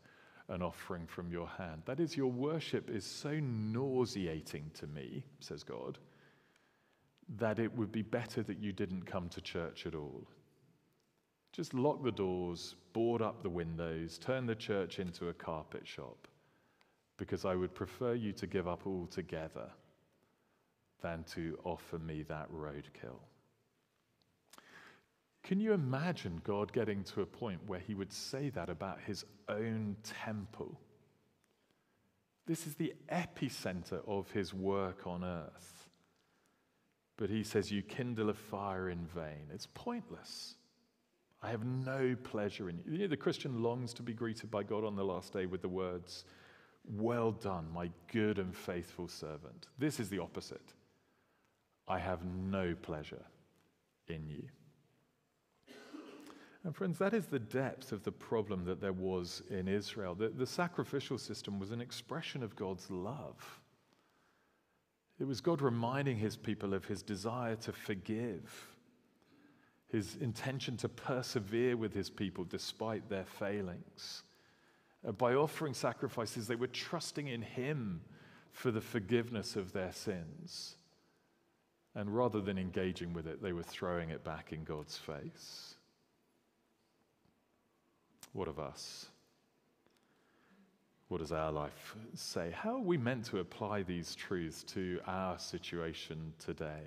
an 0.49 0.63
offering 0.63 1.07
from 1.07 1.33
your 1.33 1.47
hand. 1.47 1.83
That 1.87 2.01
is, 2.01 2.17
your 2.17 2.31
worship 2.31 2.91
is 2.91 3.07
so 3.07 3.39
nauseating 3.41 4.71
to 4.75 4.87
me, 4.87 5.25
says 5.39 5.63
God, 5.63 5.99
that 7.39 7.59
it 7.59 7.75
would 7.77 7.91
be 7.91 8.03
better 8.03 8.43
that 8.43 8.59
you 8.59 8.73
didn't 8.73 9.07
come 9.07 9.29
to 9.31 9.41
church 9.41 9.87
at 9.87 9.95
all. 9.95 10.27
Just 11.53 11.73
lock 11.73 12.03
the 12.05 12.13
doors, 12.13 12.75
board 12.93 13.23
up 13.23 13.43
the 13.43 13.49
windows, 13.49 14.19
turn 14.19 14.47
the 14.47 14.55
church 14.55 14.99
into 14.99 15.29
a 15.29 15.33
carpet 15.33 15.87
shop, 15.87 16.29
because 17.17 17.45
I 17.45 17.55
would 17.55 17.75
prefer 17.75 18.15
you 18.15 18.33
to 18.33 18.47
give 18.47 18.69
up 18.69 18.87
altogether 18.87 19.71
than 21.01 21.25
to 21.35 21.59
offer 21.65 21.99
me 21.99 22.25
that 22.25 22.53
roadkill. 22.53 23.21
Can 25.43 25.61
you 25.61 25.73
imagine 25.73 26.41
God 26.45 26.73
getting 26.73 27.03
to 27.05 27.23
a 27.23 27.27
point 27.27 27.61
where 27.67 27.81
he 27.81 27.95
would 27.95 28.13
say 28.13 28.51
that 28.51 28.69
about 28.69 29.01
his 29.01 29.25
own 29.49 29.97
temple? 30.03 30.79
This 32.47 32.67
is 32.67 32.75
the 32.75 32.95
epicenter 33.11 34.07
of 34.09 34.31
his 34.33 34.53
work 34.53 35.07
on 35.07 35.25
earth. 35.25 35.89
But 37.17 37.31
he 37.31 37.43
says, 37.43 37.71
You 37.71 37.83
kindle 37.83 38.31
a 38.31 38.35
fire 38.35 38.89
in 38.91 39.07
vain. 39.07 39.49
It's 39.53 39.69
pointless. 39.75 40.57
I 41.43 41.51
have 41.51 41.65
no 41.65 42.17
pleasure 42.23 42.69
in 42.69 42.79
you. 42.79 42.85
you 42.93 42.99
know, 42.99 43.07
the 43.07 43.17
Christian 43.17 43.63
longs 43.63 43.95
to 43.95 44.03
be 44.03 44.13
greeted 44.13 44.51
by 44.51 44.63
God 44.63 44.85
on 44.85 44.95
the 44.95 45.05
last 45.05 45.33
day 45.33 45.47
with 45.47 45.63
the 45.63 45.69
words, 45.69 46.25
Well 46.85 47.33
done, 47.33 47.67
my 47.73 47.91
good 48.13 48.39
and 48.39 48.55
faithful 48.55 49.09
servant. 49.09 49.69
This 49.79 50.01
is 50.01 50.11
the 50.11 50.19
opposite. 50.19 50.75
I 51.89 51.99
have 51.99 52.25
no 52.25 52.75
pleasure 52.83 53.25
in 54.09 54.27
you. 54.29 54.43
And, 56.65 56.77
friends, 56.77 56.99
that 56.99 57.15
is 57.15 57.27
the 57.27 57.39
depth 57.39 57.91
of 57.91 58.03
the 58.03 58.13
problem 58.13 58.65
that 58.67 58.81
there 58.81 58.93
was 58.93 59.43
in 59.49 59.67
Israel. 59.67 60.15
The, 60.15 60.29
the, 60.29 60.47
sacrificial 60.47 61.17
system 61.17 61.59
was 61.59 61.71
an 61.71 61.81
expression 61.81 62.43
of 62.43 62.55
God's 62.55 62.91
love. 62.91 63.61
It 65.19 65.25
was 65.25 65.41
God 65.41 65.63
reminding 65.63 66.19
his 66.19 66.37
people 66.37 66.75
of 66.75 66.85
his 66.85 67.03
desire 67.03 67.57
to 67.57 67.73
forgive, 67.73 68.77
his 69.89 70.17
intention 70.17 70.77
to 70.79 70.89
persevere 70.89 71.79
with 71.79 71.95
his 71.95 72.11
people 72.11 72.45
despite 72.45 73.09
their 73.09 73.25
failings. 73.25 74.23
Uh, 75.07 75.13
by 75.13 75.35
offering 75.35 75.73
sacrifices, 75.73 76.47
they 76.47 76.57
were 76.57 76.67
trusting 76.67 77.29
in 77.29 77.41
him 77.41 78.03
for 78.53 78.71
the 78.71 78.81
forgiveness 78.83 79.57
of 79.57 79.73
their 79.73 79.93
sins. 79.93 80.77
And 81.95 82.15
rather 82.15 82.41
than 82.41 82.59
engaging 82.59 83.15
with 83.15 83.27
it, 83.27 83.43
they 83.43 83.53
were 83.53 83.63
throwing 83.63 84.11
it 84.11 84.23
back 84.25 84.53
in 84.53 84.63
God's 84.65 84.97
face. 84.97 85.75
What 88.33 88.49
of 88.49 88.59
us? 88.59 89.07
What 91.09 91.19
does 91.19 91.33
our 91.33 91.51
life 91.51 91.97
say? 92.15 92.53
How 92.55 92.77
are 92.77 92.83
we 92.83 92.97
meant 92.97 93.25
to 93.27 93.39
apply 93.39 93.83
these 93.83 94.15
truths 94.15 94.63
to 94.75 95.01
our 95.09 95.39
situation 95.41 96.33
today? 96.39 96.87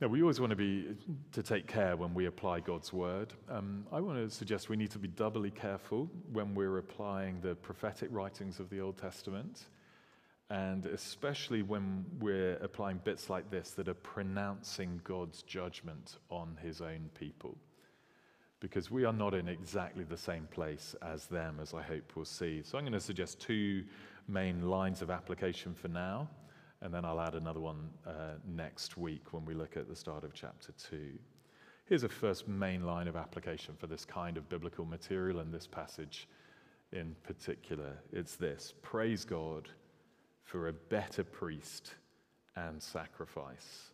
Now, 0.00 0.06
we 0.08 0.22
always 0.22 0.38
want 0.38 0.50
to 0.50 0.56
be 0.56 0.94
to 1.32 1.42
take 1.42 1.66
care 1.66 1.96
when 1.96 2.14
we 2.14 2.26
apply 2.26 2.60
God's 2.60 2.92
word. 2.92 3.32
Um, 3.48 3.86
I 3.90 4.00
want 4.00 4.18
to 4.18 4.32
suggest 4.32 4.68
we 4.68 4.76
need 4.76 4.90
to 4.92 4.98
be 4.98 5.08
doubly 5.08 5.50
careful 5.50 6.08
when 6.32 6.54
we're 6.54 6.78
applying 6.78 7.40
the 7.40 7.56
prophetic 7.56 8.10
writings 8.12 8.60
of 8.60 8.70
the 8.70 8.80
Old 8.80 8.96
Testament, 8.96 9.64
and 10.50 10.86
especially 10.86 11.62
when 11.62 12.04
we're 12.20 12.56
applying 12.56 12.98
bits 12.98 13.28
like 13.30 13.50
this 13.50 13.70
that 13.72 13.88
are 13.88 13.94
pronouncing 13.94 15.00
God's 15.02 15.42
judgment 15.42 16.18
on 16.30 16.56
His 16.62 16.80
own 16.80 17.10
people 17.18 17.56
because 18.64 18.90
we 18.90 19.04
are 19.04 19.12
not 19.12 19.34
in 19.34 19.46
exactly 19.46 20.04
the 20.04 20.16
same 20.16 20.48
place 20.50 20.96
as 21.02 21.26
them, 21.26 21.58
as 21.60 21.74
I 21.74 21.82
hope 21.82 22.12
we'll 22.16 22.24
see. 22.24 22.62
So 22.64 22.78
I'm 22.78 22.84
going 22.84 22.94
to 22.94 22.98
suggest 23.00 23.38
two 23.38 23.84
main 24.26 24.70
lines 24.70 25.02
of 25.02 25.10
application 25.10 25.74
for 25.74 25.88
now, 25.88 26.30
and 26.80 26.92
then 26.92 27.04
I'll 27.04 27.20
add 27.20 27.34
another 27.34 27.60
one 27.60 27.90
uh, 28.06 28.38
next 28.48 28.96
week 28.96 29.34
when 29.34 29.44
we 29.44 29.52
look 29.52 29.76
at 29.76 29.86
the 29.86 29.94
start 29.94 30.24
of 30.24 30.32
chapter 30.32 30.72
2. 30.88 31.10
Here's 31.84 32.04
a 32.04 32.08
first 32.08 32.48
main 32.48 32.86
line 32.86 33.06
of 33.06 33.16
application 33.16 33.74
for 33.76 33.86
this 33.86 34.06
kind 34.06 34.38
of 34.38 34.48
biblical 34.48 34.86
material 34.86 35.40
in 35.40 35.52
this 35.52 35.66
passage 35.66 36.26
in 36.90 37.14
particular. 37.22 37.92
It's 38.14 38.36
this 38.36 38.72
Praise 38.80 39.26
God 39.26 39.68
for 40.42 40.68
a 40.68 40.72
better 40.72 41.22
priest 41.22 41.96
and 42.56 42.82
sacrifice. 42.82 43.90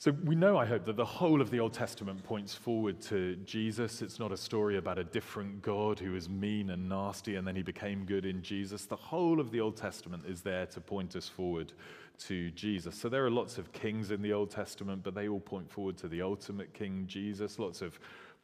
So 0.00 0.12
we 0.12 0.36
know, 0.36 0.56
I 0.56 0.64
hope, 0.64 0.84
that 0.84 0.94
the 0.94 1.04
whole 1.04 1.40
of 1.40 1.50
the 1.50 1.58
Old 1.58 1.72
Testament 1.72 2.22
points 2.22 2.54
forward 2.54 3.00
to 3.02 3.34
Jesus. 3.44 4.00
It's 4.00 4.20
not 4.20 4.30
a 4.30 4.36
story 4.36 4.76
about 4.76 4.96
a 4.96 5.02
different 5.02 5.60
God 5.60 5.98
who 5.98 6.12
was 6.12 6.28
mean 6.28 6.70
and 6.70 6.88
nasty 6.88 7.34
and 7.34 7.44
then 7.44 7.56
he 7.56 7.62
became 7.62 8.04
good 8.04 8.24
in 8.24 8.40
Jesus. 8.40 8.84
The 8.84 8.94
whole 8.94 9.40
of 9.40 9.50
the 9.50 9.60
Old 9.60 9.76
Testament 9.76 10.22
is 10.24 10.40
there 10.40 10.66
to 10.66 10.80
point 10.80 11.16
us 11.16 11.28
forward 11.28 11.72
to 12.18 12.52
Jesus. 12.52 12.94
So 12.94 13.08
there 13.08 13.26
are 13.26 13.30
lots 13.30 13.58
of 13.58 13.72
kings 13.72 14.12
in 14.12 14.22
the 14.22 14.32
Old 14.32 14.52
Testament, 14.52 15.02
but 15.02 15.16
they 15.16 15.26
all 15.26 15.40
point 15.40 15.68
forward 15.68 15.96
to 15.96 16.06
the 16.06 16.22
ultimate 16.22 16.72
King, 16.74 17.02
Jesus. 17.08 17.58
Lots 17.58 17.82
of 17.82 17.98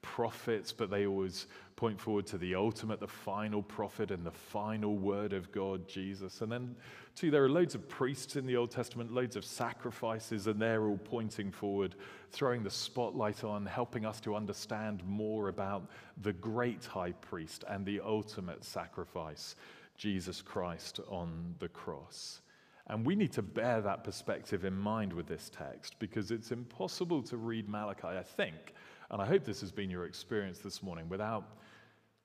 prophets, 0.05 0.71
but 0.71 0.91
they 0.91 1.07
always 1.07 1.47
point 1.77 1.99
forward 1.99 2.27
to 2.27 2.39
the 2.39 2.55
ultimate, 2.55 3.01
the 3.01 3.09
final 3.09 3.63
prophet, 3.63 4.11
and 4.11 4.25
the 4.25 4.31
final 4.31 4.97
word 4.97 5.33
of 5.33 5.51
God, 5.51 5.89
Jesus. 5.89 6.43
And 6.43 6.53
then, 6.53 6.77
too, 7.17 7.31
there 7.31 7.43
are 7.43 7.49
loads 7.49 7.75
of 7.75 7.89
priests 7.89 8.37
in 8.37 8.47
the 8.47 8.55
Old 8.55 8.71
Testament, 8.71 9.13
loads 9.13 9.35
of 9.35 9.45
sacrifices, 9.45 10.47
and 10.47 10.61
they're 10.61 10.85
all 10.85 10.99
pointing 10.99 11.51
forward, 11.51 11.95
throwing 12.31 12.63
the 12.63 12.71
spotlight 12.71 13.43
on, 13.43 13.65
helping 13.65 14.05
us 14.05 14.21
to 14.21 14.37
understand 14.37 15.03
more 15.05 15.49
about 15.49 15.89
the 16.23 16.35
great 16.35 16.85
high 16.85 17.13
priest 17.13 17.65
and 17.69 17.85
the 17.87 18.01
ultimate 18.01 18.63
sacrifice, 18.63 19.57
Jesus 19.97 20.43
Christ 20.43 21.01
on 21.09 21.55
the 21.59 21.69
cross. 21.69 22.43
And 22.89 23.07
we 23.07 23.15
need 23.15 23.33
to 23.33 23.43
bear 23.43 23.81
that 23.81 24.05
perspective 24.05 24.65
in 24.65 24.77
mind 24.77 25.13
with 25.13 25.27
this 25.27 25.51
text 25.51 25.99
because 25.99 26.31
it's 26.31 26.53
impossible 26.53 27.23
to 27.23 27.39
read 27.39 27.69
Malachi, 27.69 28.09
I 28.09 28.23
think, 28.23 28.75
and 29.11 29.21
I 29.21 29.27
hope 29.27 29.45
this 29.45 29.61
has 29.61 29.73
been 29.73 29.91
your 29.91 30.07
experience 30.07 30.59
this 30.59 30.83
morning 30.83 31.09
without 31.09 31.59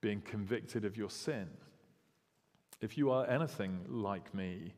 being 0.01 0.21
convicted 0.21 0.85
of 0.85 0.97
your 0.97 1.09
sin. 1.09 1.47
If 2.81 2.97
you 2.97 3.11
are 3.11 3.29
anything 3.29 3.79
like 3.87 4.33
me, 4.33 4.73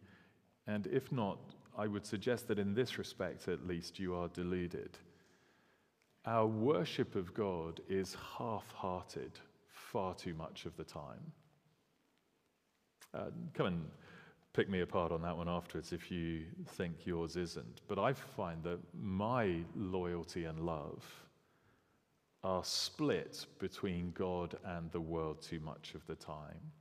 and 0.68 0.88
if 0.88 1.12
not, 1.12 1.38
I 1.78 1.88
would 1.88 2.06
suggest 2.06 2.48
that 2.48 2.60
in 2.60 2.74
this 2.74 2.98
respect 2.98 3.48
at 3.48 3.68
least 3.68 4.00
you 4.00 4.16
are 4.16 4.28
deluded. 4.30 4.98
Our 6.26 6.46
worship 6.46 7.16
of 7.16 7.34
God 7.34 7.82
is 7.90 8.16
half 8.38 8.72
hearted 8.72 9.32
far 9.68 10.14
too 10.14 10.34
much 10.34 10.66
of 10.66 10.76
the 10.78 10.84
time. 10.84 11.32
Uh, 13.14 13.26
come 13.54 13.66
and 13.66 13.86
pick 14.54 14.70
me 14.70 14.82
apart 14.82 15.12
on 15.12 15.22
that 15.22 15.36
one 15.36 15.50
afterwards 15.50 15.94
if 15.94 16.12
you 16.12 16.44
think 16.68 17.06
yours 17.06 17.36
isn't. 17.36 17.82
But 17.88 18.00
I 18.00 18.14
find 18.14 18.64
that 18.64 18.80
my 19.02 19.58
loyalty 19.76 20.46
and 20.46 20.60
love 20.60 21.04
are 22.44 22.64
split 22.64 23.46
between 23.60 24.12
God 24.12 24.58
and 24.66 24.92
the 24.92 25.02
world 25.02 25.42
too 25.42 25.60
much 25.60 25.94
of 25.94 26.06
the 26.08 26.16
time. 26.16 26.72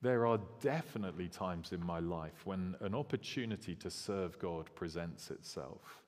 There 0.00 0.26
are 0.26 0.38
definitely 0.60 1.28
times 1.28 1.72
in 1.72 1.84
my 1.84 1.98
life 1.98 2.44
when 2.44 2.76
an 2.80 2.94
opportunity 2.94 3.74
to 3.76 3.90
serve 3.90 4.38
God 4.38 4.68
presents 4.74 5.30
itself. 5.30 6.02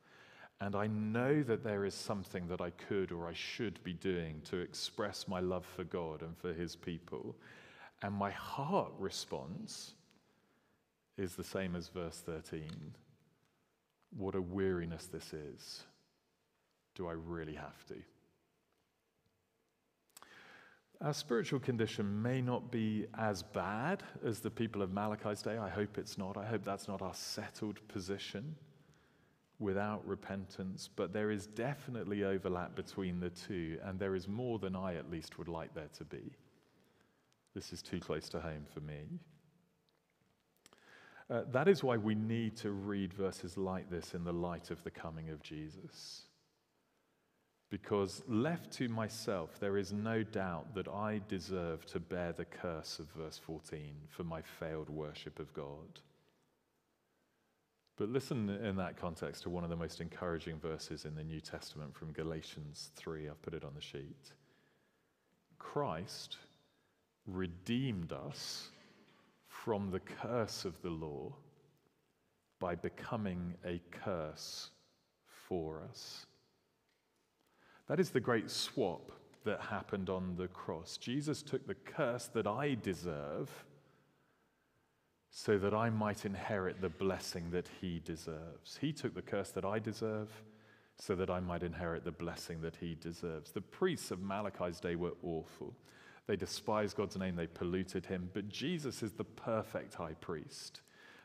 And 0.61 0.77
I 0.77 0.87
know 0.89 1.43
that 1.43 1.65
there 1.65 1.87
is 1.87 1.95
something 1.95 2.47
that 2.49 2.61
I 2.61 2.71
could 2.71 3.13
or 3.13 3.27
I 3.27 3.33
should 3.33 3.83
be 3.83 3.95
doing 3.95 4.43
to 4.45 4.59
express 4.59 5.27
my 5.27 5.41
love 5.41 5.65
for 5.65 5.85
God 5.85 6.21
and 6.23 6.37
for 6.37 6.53
His 6.53 6.77
people. 6.77 7.35
And 8.03 8.15
my 8.15 8.31
heart 8.31 8.93
response 8.99 9.95
is 11.17 11.35
the 11.35 11.45
same 11.45 11.75
as 11.75 11.89
verse 11.89 12.23
13. 12.25 12.71
What 14.17 14.35
a 14.35 14.43
weariness 14.43 15.07
this 15.07 15.33
is. 15.33 15.85
Do 16.95 17.09
I 17.09 17.13
really 17.13 17.55
have 17.55 17.87
to? 17.89 17.97
Our 21.03 21.15
spiritual 21.15 21.61
condition 21.61 22.21
may 22.21 22.43
not 22.43 22.71
be 22.71 23.07
as 23.17 23.43
bad 23.43 24.03
as 24.23 24.41
the 24.41 24.51
people 24.51 24.83
of 24.83 24.93
Malachi's 24.93 25.41
day. 25.41 25.57
I 25.57 25.71
hope 25.71 25.97
it's 25.97 26.19
not. 26.19 26.37
I 26.37 26.45
hope 26.45 26.63
that's 26.63 26.89
not 26.89 27.01
our 27.01 27.15
settled 27.15 27.81
position 27.89 28.55
without 29.59 30.07
repentance. 30.07 30.91
But 30.95 31.15
there 31.15 31.31
is 31.31 31.47
definitely 31.47 32.25
overlap 32.25 32.77
between 32.77 33.19
the 33.19 33.31
two, 33.31 33.79
and 33.83 33.99
there 33.99 34.15
is 34.15 34.29
more 34.29 34.59
than 34.59 34.77
I 34.77 34.97
at 34.97 35.11
least 35.11 35.39
would 35.39 35.49
like 35.49 35.73
there 35.73 35.89
to 35.97 36.05
be. 36.05 36.33
This 37.55 37.73
is 37.73 37.81
too 37.81 37.99
close 37.99 38.29
to 38.31 38.41
home 38.41 38.67
for 38.73 38.81
me. 38.81 39.21
Uh, 41.31 41.45
that 41.51 41.67
is 41.67 41.83
why 41.83 41.97
we 41.97 42.15
need 42.15 42.57
to 42.59 42.73
read 42.73 43.15
verses 43.15 43.57
like 43.57 43.89
this 43.89 44.13
in 44.13 44.23
the 44.23 44.33
light 44.33 44.71
of 44.71 44.85
the 44.85 44.91
coming 44.91 45.31
of 45.31 45.43
Jesus 45.43 46.25
because 47.71 48.23
left 48.27 48.73
to 48.73 48.89
myself, 48.89 49.61
there 49.61 49.79
is 49.79 49.93
no 49.93 50.25
doubt 50.25 50.75
that 50.75 50.89
I 50.89 51.21
deserve 51.29 51.87
to 51.87 52.01
bear 52.01 52.33
the 52.33 52.45
curse 52.45 52.99
of 52.99 53.07
verse 53.17 53.39
14 53.39 53.95
for 54.09 54.25
my 54.25 54.43
failed 54.43 54.91
worship 54.91 55.39
of 55.39 55.53
God. 55.55 56.01
But 57.97 58.09
listen 58.09 58.49
in 58.49 58.77
that 58.77 58.97
context 58.97 59.43
to 59.43 59.51
one 59.51 59.63
of 59.63 59.71
the 59.71 59.77
most 59.77 60.01
encouraging 60.01 60.59
verses 60.59 61.05
in 61.05 61.15
the 61.15 61.23
New 61.23 61.41
Testament 61.41 61.95
from 61.95 62.13
Galatians 62.13 62.91
3. 62.97 63.29
I've 63.29 63.43
put 63.43 63.55
it 63.55 63.65
on 63.65 63.75
the 63.75 63.81
sheet. 63.81 64.33
Christ 65.59 66.39
redeemed 67.27 68.13
us 68.13 68.71
from 69.47 69.91
the 69.91 70.01
curse 70.01 70.65
of 70.65 70.81
the 70.83 70.91
law 70.91 71.33
by 72.59 72.75
becoming 72.75 73.55
a 73.65 73.81
curse 73.91 74.71
for 75.27 75.83
us. 75.89 76.27
That 77.91 77.99
is 77.99 78.11
the 78.11 78.21
great 78.21 78.49
swap 78.49 79.11
that 79.43 79.61
happened 79.61 80.11
on 80.11 80.37
the 80.37 80.47
cross. 80.47 80.97
Jesus 80.97 81.43
took 81.43 81.67
the 81.67 81.75
curse 81.75 82.27
that 82.27 82.47
I 82.47 82.77
deserve 82.81 83.51
so 85.29 85.59
that 85.59 85.75
I 85.75 85.91
might 85.91 86.25
inherit 86.25 86.81
the 86.81 86.89
blessing 86.89 87.51
that 87.51 87.69
he 87.81 88.01
deserves. 88.05 88.79
He 88.81 88.93
took 88.93 89.13
the 89.17 89.23
curse 89.23 89.51
that 89.51 89.65
I 89.65 89.81
deserve 89.81 90.29
so 91.01 91.17
that 91.17 91.31
I 91.31 91.41
might 91.41 91.65
inherit 91.65 92.05
the 92.05 92.13
blessing 92.13 92.61
that 92.61 92.77
he 92.77 92.95
deserves. 92.95 93.51
The 93.51 93.61
priests 93.61 94.13
of 94.13 94.23
Malachi's 94.23 94.79
day 94.79 94.95
were 94.95 95.17
awful. 95.25 95.75
They 96.29 96.37
despised 96.37 96.97
God's 96.97 97.17
name, 97.17 97.35
they 97.35 97.49
polluted 97.49 98.07
him, 98.07 98.31
but 98.33 98.49
Jesus 98.49 99.03
is 99.03 99.11
the 99.11 99.25
perfect 99.25 99.95
high 99.95 100.15
priest 100.21 100.83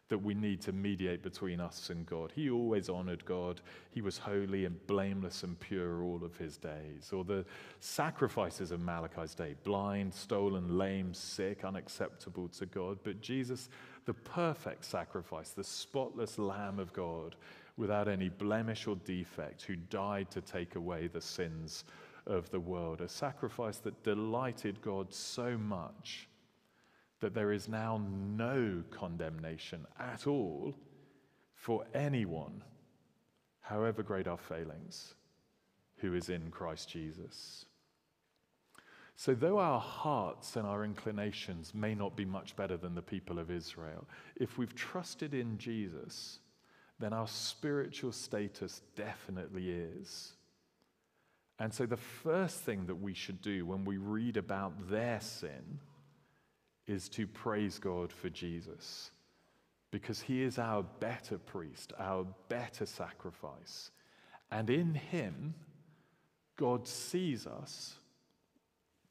that 0.10 0.18
we 0.20 0.36
need 0.36 0.62
to 0.62 0.72
mediate 0.72 1.24
between 1.24 1.60
us 1.60 1.90
and 1.90 2.06
God. 2.06 2.32
He 2.36 2.50
always 2.50 2.90
honored 2.90 3.26
God. 3.26 3.62
He 3.90 4.02
was 4.02 4.18
holy 4.18 4.66
and 4.66 4.86
blameless 4.86 5.44
and 5.44 5.60
pure 5.60 6.04
all 6.04 6.24
of 6.24 6.38
his 6.38 6.58
days. 6.58 7.12
Or 7.12 7.24
the 7.24 7.44
sacrifices 7.80 8.72
of 8.72 8.82
Malachi's 8.82 9.34
day 9.34 9.56
blind, 9.64 10.14
stolen, 10.14 10.78
lame, 10.78 11.14
sick, 11.14 11.66
unacceptable 11.66 12.48
to 12.50 12.68
God. 12.68 13.00
But 13.04 13.22
Jesus, 13.22 13.70
the 14.06 14.14
perfect 14.14 14.86
sacrifice, 14.86 15.50
the 15.50 15.64
spotless 15.64 16.38
Lamb 16.38 16.78
of 16.80 16.94
God, 16.94 17.36
without 17.78 18.08
any 18.08 18.30
blemish 18.30 18.88
or 18.88 18.96
defect, 18.98 19.64
who 19.64 19.76
died 19.76 20.30
to 20.32 20.42
take 20.42 20.76
away 20.76 21.08
the 21.08 21.22
sins 21.22 21.84
of 22.28 22.50
the 22.52 22.60
world. 22.60 23.02
A 23.02 23.10
sacrifice 23.10 23.78
that 23.80 24.04
delighted 24.04 24.82
God 24.82 25.12
so 25.12 25.58
much 25.58 26.28
that 27.20 27.34
there 27.34 27.52
is 27.52 27.68
now 27.68 28.02
no 28.36 28.84
condemnation 28.92 29.86
at 30.00 30.28
all 30.28 30.76
for 31.54 31.86
anyone, 31.94 32.64
however 33.62 34.04
great 34.04 34.28
our 34.28 34.38
failings, 34.38 35.16
who 35.98 36.14
is 36.14 36.30
in 36.30 36.52
Christ 36.52 36.90
Jesus. 36.90 37.66
So, 39.18 39.34
though 39.34 39.60
our 39.60 39.80
hearts 39.80 40.58
and 40.58 40.68
our 40.68 40.84
inclinations 40.84 41.74
may 41.74 41.96
not 41.96 42.18
be 42.18 42.26
much 42.26 42.56
better 42.58 42.76
than 42.76 42.96
the 42.96 43.02
people 43.02 43.40
of 43.40 43.50
Israel, 43.50 44.06
if 44.36 44.58
we've 44.58 44.76
trusted 44.76 45.34
in 45.34 45.58
Jesus, 45.58 46.40
then 47.00 47.14
our 47.14 47.28
spiritual 47.28 48.12
status 48.12 48.82
definitely 48.96 49.70
is. 49.72 50.34
And 51.60 51.74
so, 51.74 51.86
the 51.86 51.96
first 51.96 52.60
thing 52.60 52.88
that 52.88 52.96
we 53.02 53.14
should 53.14 53.42
do 53.42 53.66
when 53.66 53.86
we 53.86 53.96
read 53.96 54.36
about 54.36 54.90
their 54.90 55.22
sin 55.22 55.80
is 56.88 57.10
to 57.10 57.26
praise 57.28 57.80
God 57.80 58.12
for 58.12 58.30
Jesus 58.30 59.12
because 59.92 60.22
he 60.22 60.44
is 60.44 60.60
our 60.60 60.84
better 60.84 61.38
priest, 61.38 61.94
our 61.98 62.26
better 62.50 62.86
sacrifice. 62.86 63.92
And 64.52 64.70
in 64.70 64.94
him, 64.94 65.56
God 66.58 66.88
sees 66.88 67.48
us, 67.48 67.96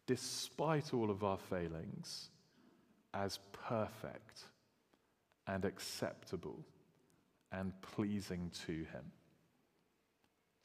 despite 0.07 0.93
all 0.95 1.11
of 1.11 1.25
our 1.25 1.39
failings, 1.39 2.29
as 3.13 3.39
perfect 3.53 4.45
and 5.47 5.65
acceptable 5.65 6.65
and 7.53 7.73
pleasing 7.81 8.51
to 8.67 8.73
him. 8.73 9.13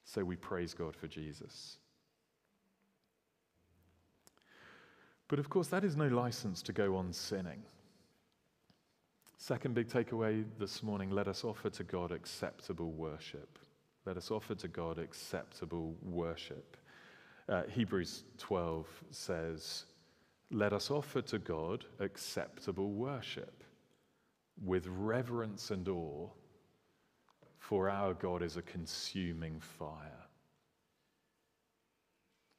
So 0.04 0.24
we 0.24 0.36
praise 0.36 0.74
God 0.74 0.96
for 0.96 1.08
Jesus. 1.08 1.78
But 5.30 5.40
of 5.40 5.50
course, 5.50 5.68
that 5.68 5.86
is 5.86 5.96
no 5.96 6.08
license 6.08 6.62
to 6.64 6.74
go 6.74 6.98
on 6.98 7.14
sinning. 7.14 7.62
Second 9.38 9.74
big 9.74 9.88
takeaway 9.88 10.44
this 10.58 10.84
morning 10.84 11.12
let 11.12 11.30
us 11.30 11.46
offer 11.46 11.70
to 11.70 11.84
God 11.84 12.12
acceptable 12.12 12.92
worship. 12.92 13.58
Let 14.06 14.18
us 14.18 14.32
offer 14.32 14.56
to 14.56 14.68
God 14.68 14.98
acceptable 14.98 15.96
worship. 16.02 16.76
Uh, 17.48 17.64
Hebrews 17.70 18.24
12 18.40 18.88
says, 19.12 19.86
Let 20.52 20.74
us 20.74 20.90
offer 20.90 21.22
to 21.22 21.38
God 21.38 21.86
acceptable 22.00 22.92
worship 22.92 23.64
with 24.66 24.88
reverence 24.88 25.70
and 25.70 25.88
awe, 25.88 26.28
for 27.60 27.90
our 27.90 28.16
God 28.16 28.42
is 28.42 28.58
a 28.58 28.62
consuming 28.64 29.60
fire. 29.60 30.26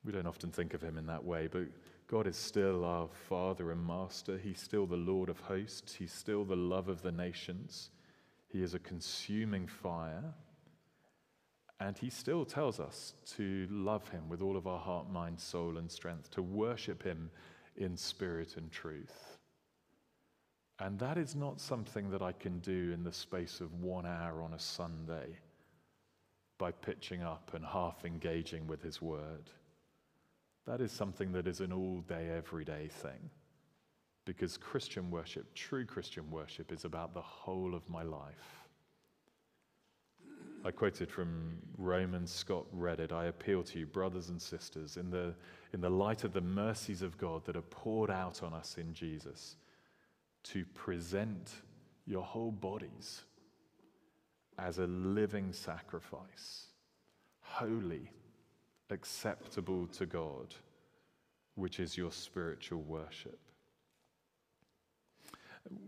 We 0.04 0.12
don't 0.12 0.26
often 0.26 0.50
think 0.50 0.72
of 0.72 0.80
him 0.80 0.96
in 0.96 1.06
that 1.06 1.24
way, 1.24 1.46
but 1.50 1.66
God 2.10 2.26
is 2.26 2.36
still 2.36 2.84
our 2.84 3.06
Father 3.28 3.70
and 3.70 3.86
Master. 3.86 4.36
He's 4.36 4.60
still 4.60 4.84
the 4.84 4.96
Lord 4.96 5.28
of 5.28 5.38
hosts. 5.38 5.94
He's 5.94 6.12
still 6.12 6.44
the 6.44 6.56
love 6.56 6.88
of 6.88 7.02
the 7.02 7.12
nations. 7.12 7.90
He 8.48 8.64
is 8.64 8.74
a 8.74 8.80
consuming 8.80 9.68
fire. 9.68 10.34
And 11.78 11.96
He 11.96 12.10
still 12.10 12.44
tells 12.44 12.80
us 12.80 13.14
to 13.36 13.68
love 13.70 14.08
Him 14.08 14.28
with 14.28 14.42
all 14.42 14.56
of 14.56 14.66
our 14.66 14.80
heart, 14.80 15.08
mind, 15.08 15.38
soul, 15.38 15.78
and 15.78 15.88
strength, 15.88 16.32
to 16.32 16.42
worship 16.42 17.00
Him 17.00 17.30
in 17.76 17.96
spirit 17.96 18.56
and 18.56 18.72
truth. 18.72 19.38
And 20.80 20.98
that 20.98 21.16
is 21.16 21.36
not 21.36 21.60
something 21.60 22.10
that 22.10 22.22
I 22.22 22.32
can 22.32 22.58
do 22.58 22.90
in 22.92 23.04
the 23.04 23.12
space 23.12 23.60
of 23.60 23.72
one 23.74 24.04
hour 24.04 24.42
on 24.42 24.54
a 24.54 24.58
Sunday 24.58 25.38
by 26.58 26.72
pitching 26.72 27.22
up 27.22 27.52
and 27.54 27.64
half 27.64 28.04
engaging 28.04 28.66
with 28.66 28.82
His 28.82 29.00
Word. 29.00 29.48
That 30.70 30.80
is 30.80 30.92
something 30.92 31.32
that 31.32 31.48
is 31.48 31.58
an 31.58 31.72
all 31.72 32.04
day, 32.06 32.30
everyday 32.30 32.86
thing. 32.86 33.28
Because 34.24 34.56
Christian 34.56 35.10
worship, 35.10 35.52
true 35.52 35.84
Christian 35.84 36.30
worship, 36.30 36.70
is 36.70 36.84
about 36.84 37.12
the 37.12 37.20
whole 37.20 37.74
of 37.74 37.88
my 37.88 38.04
life. 38.04 38.68
I 40.64 40.70
quoted 40.70 41.10
from 41.10 41.56
Romans, 41.76 42.30
Scott 42.30 42.66
read 42.70 43.00
it. 43.00 43.10
I 43.10 43.24
appeal 43.24 43.64
to 43.64 43.80
you, 43.80 43.86
brothers 43.86 44.28
and 44.28 44.40
sisters, 44.40 44.96
in 44.96 45.10
the, 45.10 45.34
in 45.72 45.80
the 45.80 45.90
light 45.90 46.22
of 46.22 46.32
the 46.32 46.40
mercies 46.40 47.02
of 47.02 47.18
God 47.18 47.44
that 47.46 47.56
are 47.56 47.62
poured 47.62 48.08
out 48.08 48.44
on 48.44 48.54
us 48.54 48.76
in 48.78 48.94
Jesus, 48.94 49.56
to 50.44 50.64
present 50.66 51.50
your 52.06 52.22
whole 52.22 52.52
bodies 52.52 53.22
as 54.56 54.78
a 54.78 54.86
living 54.86 55.52
sacrifice, 55.52 56.66
holy, 57.40 58.12
acceptable 58.90 59.86
to 59.88 60.06
God, 60.06 60.54
which 61.54 61.80
is 61.80 61.96
your 61.96 62.12
spiritual 62.12 62.82
worship. 62.82 63.38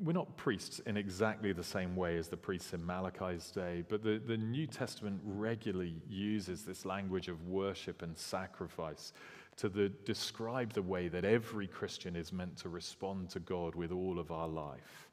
We're 0.03 0.13
not 0.13 0.37
priests 0.37 0.81
in 0.81 0.97
exactly 0.97 1.53
the 1.53 1.65
same 1.65 1.97
way 1.97 2.19
as 2.19 2.29
the 2.29 2.37
priests 2.37 2.75
in 2.75 2.85
Malachi's 2.85 3.51
day, 3.51 3.85
but 3.89 4.03
the, 4.03 4.21
the 4.25 4.37
New 4.37 4.67
Testament 4.67 5.21
regularly 5.25 6.03
uses 6.09 6.63
this 6.63 6.85
language 6.85 7.29
of 7.29 7.49
worship 7.49 8.03
and 8.03 8.17
sacrifice 8.17 9.13
to 9.57 9.69
the, 9.69 9.89
describe 10.05 10.73
the 10.73 10.83
way 10.83 11.09
that 11.09 11.25
every 11.25 11.67
Christian 11.67 12.17
is 12.17 12.33
meant 12.33 12.57
to 12.59 12.69
respond 12.69 13.31
to 13.31 13.41
God 13.41 13.75
with 13.75 13.93
all 13.93 14.19
of 14.19 14.31
our 14.31 14.49
life 14.49 15.09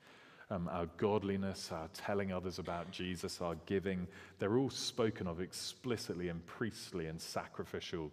um, 0.49 0.67
our 0.71 0.87
godliness, 0.97 1.71
our 1.71 1.89
telling 1.93 2.31
others 2.31 2.59
about 2.59 2.91
Jesus, 2.91 3.41
our 3.41 3.55
giving, 3.65 4.07
they're 4.39 4.57
all 4.57 4.69
spoken 4.69 5.27
of 5.27 5.41
explicitly 5.41 6.29
in 6.29 6.39
priestly 6.41 7.07
and 7.07 7.21
sacrificial 7.21 8.11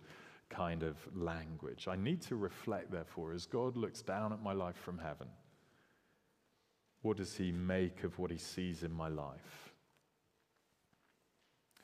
kind 0.50 0.82
of 0.82 0.96
language. 1.14 1.88
I 1.88 1.96
need 1.96 2.20
to 2.22 2.36
reflect, 2.36 2.90
therefore, 2.90 3.32
as 3.32 3.46
God 3.46 3.76
looks 3.76 4.02
down 4.02 4.32
at 4.32 4.42
my 4.42 4.52
life 4.52 4.76
from 4.76 4.98
heaven, 4.98 5.28
what 7.02 7.16
does 7.16 7.36
he 7.36 7.52
make 7.52 8.04
of 8.04 8.18
what 8.18 8.30
he 8.30 8.38
sees 8.38 8.82
in 8.82 8.92
my 8.92 9.08
life? 9.08 9.72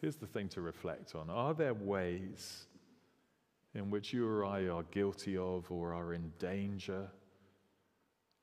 Here's 0.01 0.17
the 0.17 0.27
thing 0.27 0.49
to 0.51 0.61
reflect 0.61 1.15
on 1.15 1.31
Are 1.31 1.55
there 1.55 1.75
ways 1.75 2.67
in 3.75 3.91
which 3.91 4.13
you 4.13 4.29
or 4.29 4.45
I 4.45 4.69
are 4.69 4.83
guilty 4.91 5.37
of 5.37 5.71
or 5.71 5.95
are 5.95 6.13
in 6.13 6.33
danger 6.39 7.09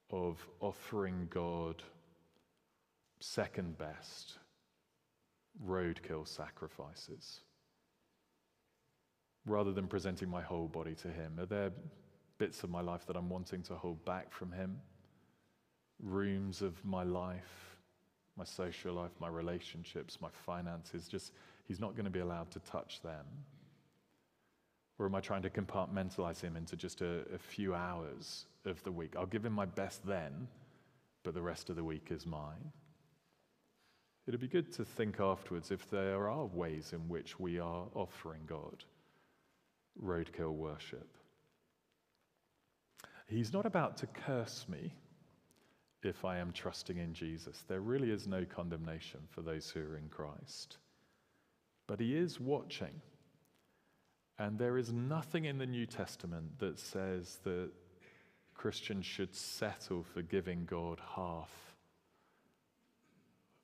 of 0.10 0.44
offering 0.60 1.28
God 1.30 1.84
second 3.20 3.78
best 3.78 4.38
roadkill 5.66 6.28
sacrifices 6.28 7.42
rather 9.46 9.74
than 9.74 9.88
presenting 9.88 10.30
my 10.30 10.42
whole 10.42 10.68
body 10.68 10.96
to 10.96 11.10
Him? 11.10 11.40
Are 11.40 11.46
there 11.46 11.72
bits 12.38 12.64
of 12.64 12.70
my 12.70 12.82
life 12.82 13.06
that 13.08 13.16
I'm 13.16 13.30
wanting 13.30 13.64
to 13.64 13.76
hold 13.76 14.04
back 14.06 14.32
from 14.32 14.52
Him? 14.52 14.80
Rooms 16.02 16.62
of 16.62 16.84
my 16.86 17.04
life, 17.04 17.78
my 18.38 18.46
social 18.46 18.94
life, 18.94 19.12
my 19.20 19.28
relationships, 19.28 20.20
my 20.22 20.30
finances, 20.46 21.08
just 21.08 21.34
He's 21.68 21.80
not 21.80 21.94
going 21.94 22.06
to 22.06 22.12
be 22.12 22.20
allowed 22.20 22.50
to 22.52 22.60
touch 22.60 23.02
them? 23.02 23.26
Or 24.98 25.06
am 25.06 25.16
I 25.16 25.22
trying 25.22 25.44
to 25.44 25.50
compartmentalize 25.50 26.42
Him 26.42 26.56
into 26.56 26.76
just 26.76 27.02
a, 27.02 27.26
a 27.34 27.38
few 27.38 27.74
hours 27.74 28.46
of 28.66 28.82
the 28.84 28.92
week? 28.92 29.16
I'll 29.18 29.26
give 29.26 29.46
Him 29.46 29.54
my 29.54 29.66
best 29.66 30.06
then, 30.06 30.48
but 31.24 31.34
the 31.34 31.42
rest 31.42 31.70
of 31.70 31.76
the 31.76 31.84
week 31.84 32.08
is 32.12 32.26
mine. 32.26 32.72
It'd 34.30 34.40
be 34.40 34.48
good 34.48 34.72
to 34.74 34.86
think 34.86 35.20
afterwards 35.20 35.72
if 35.72 35.90
there 35.90 36.30
are 36.30 36.46
ways 36.46 36.94
in 36.94 37.10
which 37.10 37.40
we 37.40 37.58
are 37.58 37.88
offering 37.96 38.42
God 38.46 38.84
roadkill 40.00 40.54
worship. 40.54 41.18
He's 43.26 43.52
not 43.52 43.66
about 43.66 43.98
to 43.98 44.06
curse 44.06 44.68
me 44.70 44.94
if 46.04 46.24
I 46.24 46.38
am 46.38 46.52
trusting 46.52 46.98
in 46.98 47.16
Jesus. 47.16 47.64
There 47.68 47.82
really 47.82 48.12
is 48.12 48.28
no 48.28 48.46
condemnation 48.46 49.22
for 49.32 49.42
those 49.42 49.72
who 49.72 49.80
are 49.80 49.98
in 49.98 50.10
Christ. 50.10 50.78
But 51.88 52.00
He 52.00 52.16
is 52.16 52.40
watching. 52.40 53.02
And 54.38 54.60
there 54.60 54.78
is 54.78 54.94
nothing 54.94 55.46
in 55.46 55.58
the 55.58 55.66
New 55.66 55.88
Testament 55.88 56.60
that 56.60 56.78
says 56.78 57.40
that 57.46 57.72
Christians 58.54 59.08
should 59.08 59.34
settle 59.34 60.04
for 60.04 60.22
giving 60.22 60.66
God 60.66 61.00
half 61.16 61.69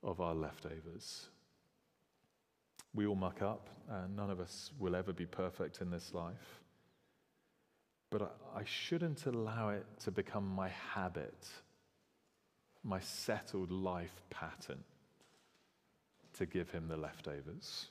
of 0.05 0.21
our 0.21 0.35
leftovers. 0.35 1.27
We 2.93 3.07
all 3.07 3.15
muck 3.15 3.41
up, 3.41 3.67
and 3.89 4.15
none 4.15 4.29
of 4.29 4.39
us 4.39 4.71
will 4.79 4.95
ever 4.95 5.11
be 5.11 5.25
perfect 5.25 5.81
in 5.81 5.89
this 5.89 6.13
life. 6.13 6.61
But 8.11 8.21
I, 8.55 8.59
I 8.59 8.63
shouldn't 8.63 9.25
allow 9.25 9.69
it 9.69 9.85
to 10.01 10.11
become 10.11 10.47
my 10.47 10.69
habit, 10.69 11.47
my 12.83 13.01
settled 13.01 13.71
life 13.71 14.21
pattern, 14.29 14.83
to 16.37 16.45
give 16.45 16.69
him 16.69 16.87
the 16.87 16.95
leftovers. 16.95 17.87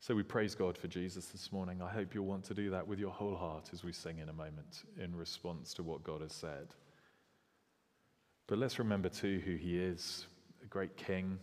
So 0.00 0.16
we 0.16 0.24
praise 0.24 0.56
God 0.56 0.76
for 0.76 0.88
Jesus 0.88 1.26
this 1.26 1.52
morning. 1.52 1.80
I 1.80 1.88
hope 1.88 2.12
you'll 2.12 2.26
want 2.26 2.42
to 2.46 2.54
do 2.54 2.70
that 2.70 2.88
with 2.88 2.98
your 2.98 3.12
whole 3.12 3.36
heart 3.36 3.70
as 3.72 3.84
we 3.84 3.92
sing 3.92 4.18
in 4.18 4.28
a 4.30 4.32
moment 4.32 4.82
in 4.98 5.14
response 5.14 5.74
to 5.74 5.84
what 5.84 6.02
God 6.02 6.22
has 6.22 6.32
said. 6.32 6.74
But 8.46 8.58
let's 8.58 8.78
remember 8.78 9.08
too 9.08 9.40
who 9.44 9.54
he 9.54 9.78
is 9.78 10.26
a 10.62 10.66
great 10.66 10.96
king, 10.96 11.38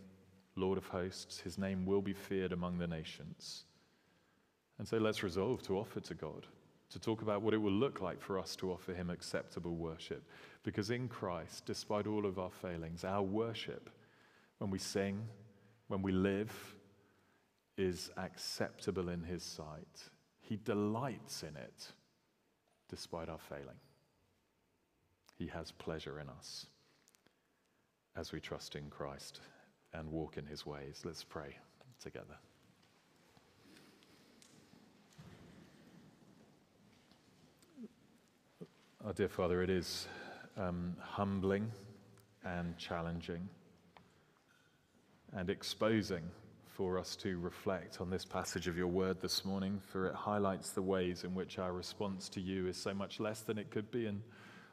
Lord 0.56 0.78
of 0.78 0.86
hosts. 0.86 1.40
His 1.40 1.58
name 1.58 1.86
will 1.86 2.02
be 2.02 2.12
feared 2.12 2.52
among 2.52 2.78
the 2.78 2.86
nations. 2.86 3.64
And 4.78 4.86
so 4.86 4.98
let's 4.98 5.22
resolve 5.22 5.62
to 5.64 5.78
offer 5.78 6.00
to 6.00 6.14
God, 6.14 6.46
to 6.90 6.98
talk 6.98 7.22
about 7.22 7.42
what 7.42 7.54
it 7.54 7.58
will 7.58 7.72
look 7.72 8.00
like 8.00 8.20
for 8.20 8.38
us 8.38 8.56
to 8.56 8.72
offer 8.72 8.92
him 8.92 9.10
acceptable 9.10 9.76
worship. 9.76 10.22
Because 10.62 10.90
in 10.90 11.08
Christ, 11.08 11.64
despite 11.66 12.06
all 12.06 12.26
of 12.26 12.38
our 12.38 12.50
failings, 12.50 13.04
our 13.04 13.22
worship, 13.22 13.90
when 14.58 14.70
we 14.70 14.78
sing, 14.78 15.26
when 15.88 16.02
we 16.02 16.12
live, 16.12 16.52
is 17.76 18.10
acceptable 18.18 19.08
in 19.08 19.22
his 19.22 19.42
sight. 19.42 20.10
He 20.40 20.56
delights 20.56 21.42
in 21.42 21.56
it 21.56 21.92
despite 22.88 23.28
our 23.28 23.38
failing. 23.38 23.78
He 25.38 25.46
has 25.46 25.72
pleasure 25.72 26.20
in 26.20 26.28
us 26.28 26.66
as 28.16 28.32
we 28.32 28.40
trust 28.40 28.76
in 28.76 28.90
Christ 28.90 29.40
and 29.92 30.10
walk 30.10 30.36
in 30.36 30.46
his 30.46 30.66
ways. 30.66 31.02
Let's 31.04 31.24
pray 31.24 31.56
together. 32.02 32.36
Our 39.04 39.12
dear 39.14 39.28
Father, 39.28 39.62
it 39.62 39.70
is 39.70 40.06
um, 40.58 40.94
humbling 41.00 41.70
and 42.44 42.76
challenging 42.76 43.48
and 45.32 45.48
exposing 45.48 46.22
for 46.66 46.98
us 46.98 47.16
to 47.16 47.38
reflect 47.38 48.00
on 48.00 48.10
this 48.10 48.24
passage 48.24 48.68
of 48.68 48.76
your 48.76 48.86
word 48.86 49.20
this 49.20 49.44
morning, 49.44 49.80
for 49.90 50.06
it 50.06 50.14
highlights 50.14 50.70
the 50.70 50.82
ways 50.82 51.24
in 51.24 51.34
which 51.34 51.58
our 51.58 51.72
response 51.72 52.28
to 52.30 52.40
you 52.40 52.66
is 52.66 52.76
so 52.76 52.92
much 52.92 53.20
less 53.20 53.40
than 53.40 53.58
it 53.58 53.70
could 53.70 53.90
be 53.90 54.06
and 54.06 54.22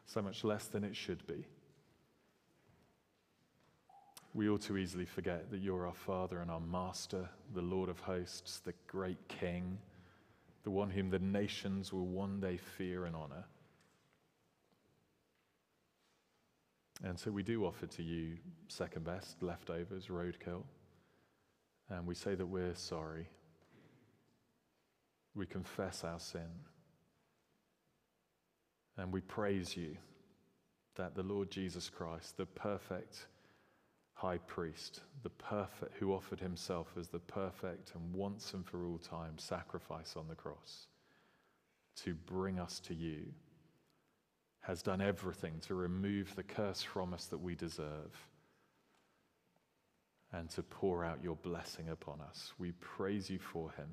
so 0.05 0.21
much 0.21 0.43
less 0.43 0.67
than 0.67 0.83
it 0.83 0.95
should 0.95 1.25
be. 1.27 1.45
We 4.38 4.49
all 4.49 4.59
too 4.59 4.77
easily 4.77 5.05
forget 5.07 5.49
that 5.49 5.61
you're 5.61 5.88
our 5.88 5.95
Father 5.95 6.41
and 6.41 6.51
our 6.51 6.59
Master, 6.59 7.27
the 7.55 7.61
Lord 7.63 7.89
of 7.89 7.99
hosts, 8.01 8.59
the 8.59 8.73
great 8.85 9.17
King, 9.27 9.79
the 10.61 10.69
one 10.69 10.91
whom 10.91 11.09
the 11.09 11.17
nations 11.17 11.91
will 11.91 12.05
one 12.05 12.39
day 12.39 12.57
fear 12.57 13.05
and 13.05 13.15
honor. 13.15 13.45
And 17.03 17.17
so 17.17 17.31
we 17.31 17.41
do 17.41 17.65
offer 17.65 17.88
to 17.88 18.03
you 18.03 18.38
second 18.67 19.05
best, 19.05 19.41
leftovers, 19.41 20.05
roadkill. 20.05 20.61
And 21.89 22.05
we 22.05 22.13
say 22.13 22.35
that 22.35 22.45
we're 22.45 22.75
sorry. 22.75 23.27
We 25.33 25.47
confess 25.47 26.03
our 26.03 26.19
sin. 26.19 26.61
And 28.97 29.11
we 29.11 29.21
praise 29.21 29.75
you 29.75 29.97
that 30.93 31.15
the 31.15 31.23
Lord 31.23 31.49
Jesus 31.49 31.89
Christ, 31.89 32.38
the 32.38 32.45
perfect 32.45 33.25
high 34.18 34.39
priest, 34.39 35.01
the 35.22 35.30
perfect 35.30 35.95
who 35.99 36.11
offered 36.11 36.39
himself 36.39 36.88
as 36.99 37.07
the 37.07 37.20
perfect 37.20 37.91
and 37.93 38.13
once 38.13 38.53
and 38.55 38.65
for 38.65 38.84
all 38.84 38.97
time 38.97 39.38
sacrifice 39.38 40.15
on 40.18 40.28
the 40.28 40.36
cross 40.36 40.88
to 42.03 42.15
bring 42.15 42.59
us 42.59 42.80
to 42.80 42.95
you, 42.95 43.26
has 44.61 44.82
done 44.82 45.01
everything 45.01 45.53
to 45.61 45.76
remove 45.76 46.36
the 46.36 46.43
curse 46.43 46.82
from 46.82 47.13
us 47.13 47.26
that 47.26 47.38
we 47.38 47.53
deserve 47.53 48.11
and 50.34 50.49
to 50.49 50.63
pour 50.63 51.05
out 51.05 51.24
your 51.24 51.36
blessing 51.36 51.89
upon 51.89 52.20
us. 52.20 52.53
We 52.57 52.72
praise 52.74 53.30
you 53.30 53.39
for 53.39 53.72
him. 53.72 53.88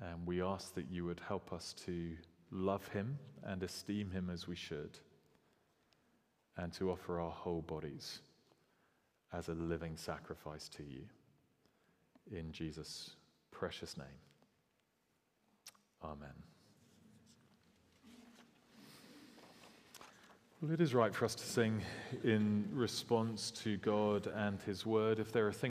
And 0.00 0.26
we 0.26 0.42
ask 0.42 0.74
that 0.74 0.90
you 0.90 1.04
would 1.04 1.20
help 1.28 1.52
us 1.52 1.74
to 1.84 2.16
love 2.50 2.88
him 2.88 3.18
and 3.44 3.62
esteem 3.62 4.10
him 4.10 4.30
as 4.30 4.48
we 4.48 4.56
should, 4.56 4.98
and 6.56 6.72
to 6.74 6.90
offer 6.90 7.20
our 7.20 7.30
whole 7.30 7.62
bodies 7.62 8.20
as 9.32 9.48
a 9.48 9.54
living 9.54 9.96
sacrifice 9.96 10.68
to 10.68 10.82
you. 10.82 11.02
In 12.30 12.52
Jesus' 12.52 13.10
precious 13.50 13.96
name. 13.96 14.06
Amen. 16.04 16.28
Well, 20.62 20.72
it 20.72 20.80
is 20.80 20.94
right 20.94 21.14
for 21.14 21.26
us 21.26 21.34
to 21.34 21.44
sing 21.44 21.82
in 22.24 22.66
response 22.72 23.50
to 23.62 23.76
God 23.76 24.26
and 24.34 24.60
His 24.62 24.86
Word. 24.86 25.18
If 25.18 25.30
there 25.30 25.46
are 25.46 25.52
things 25.52 25.62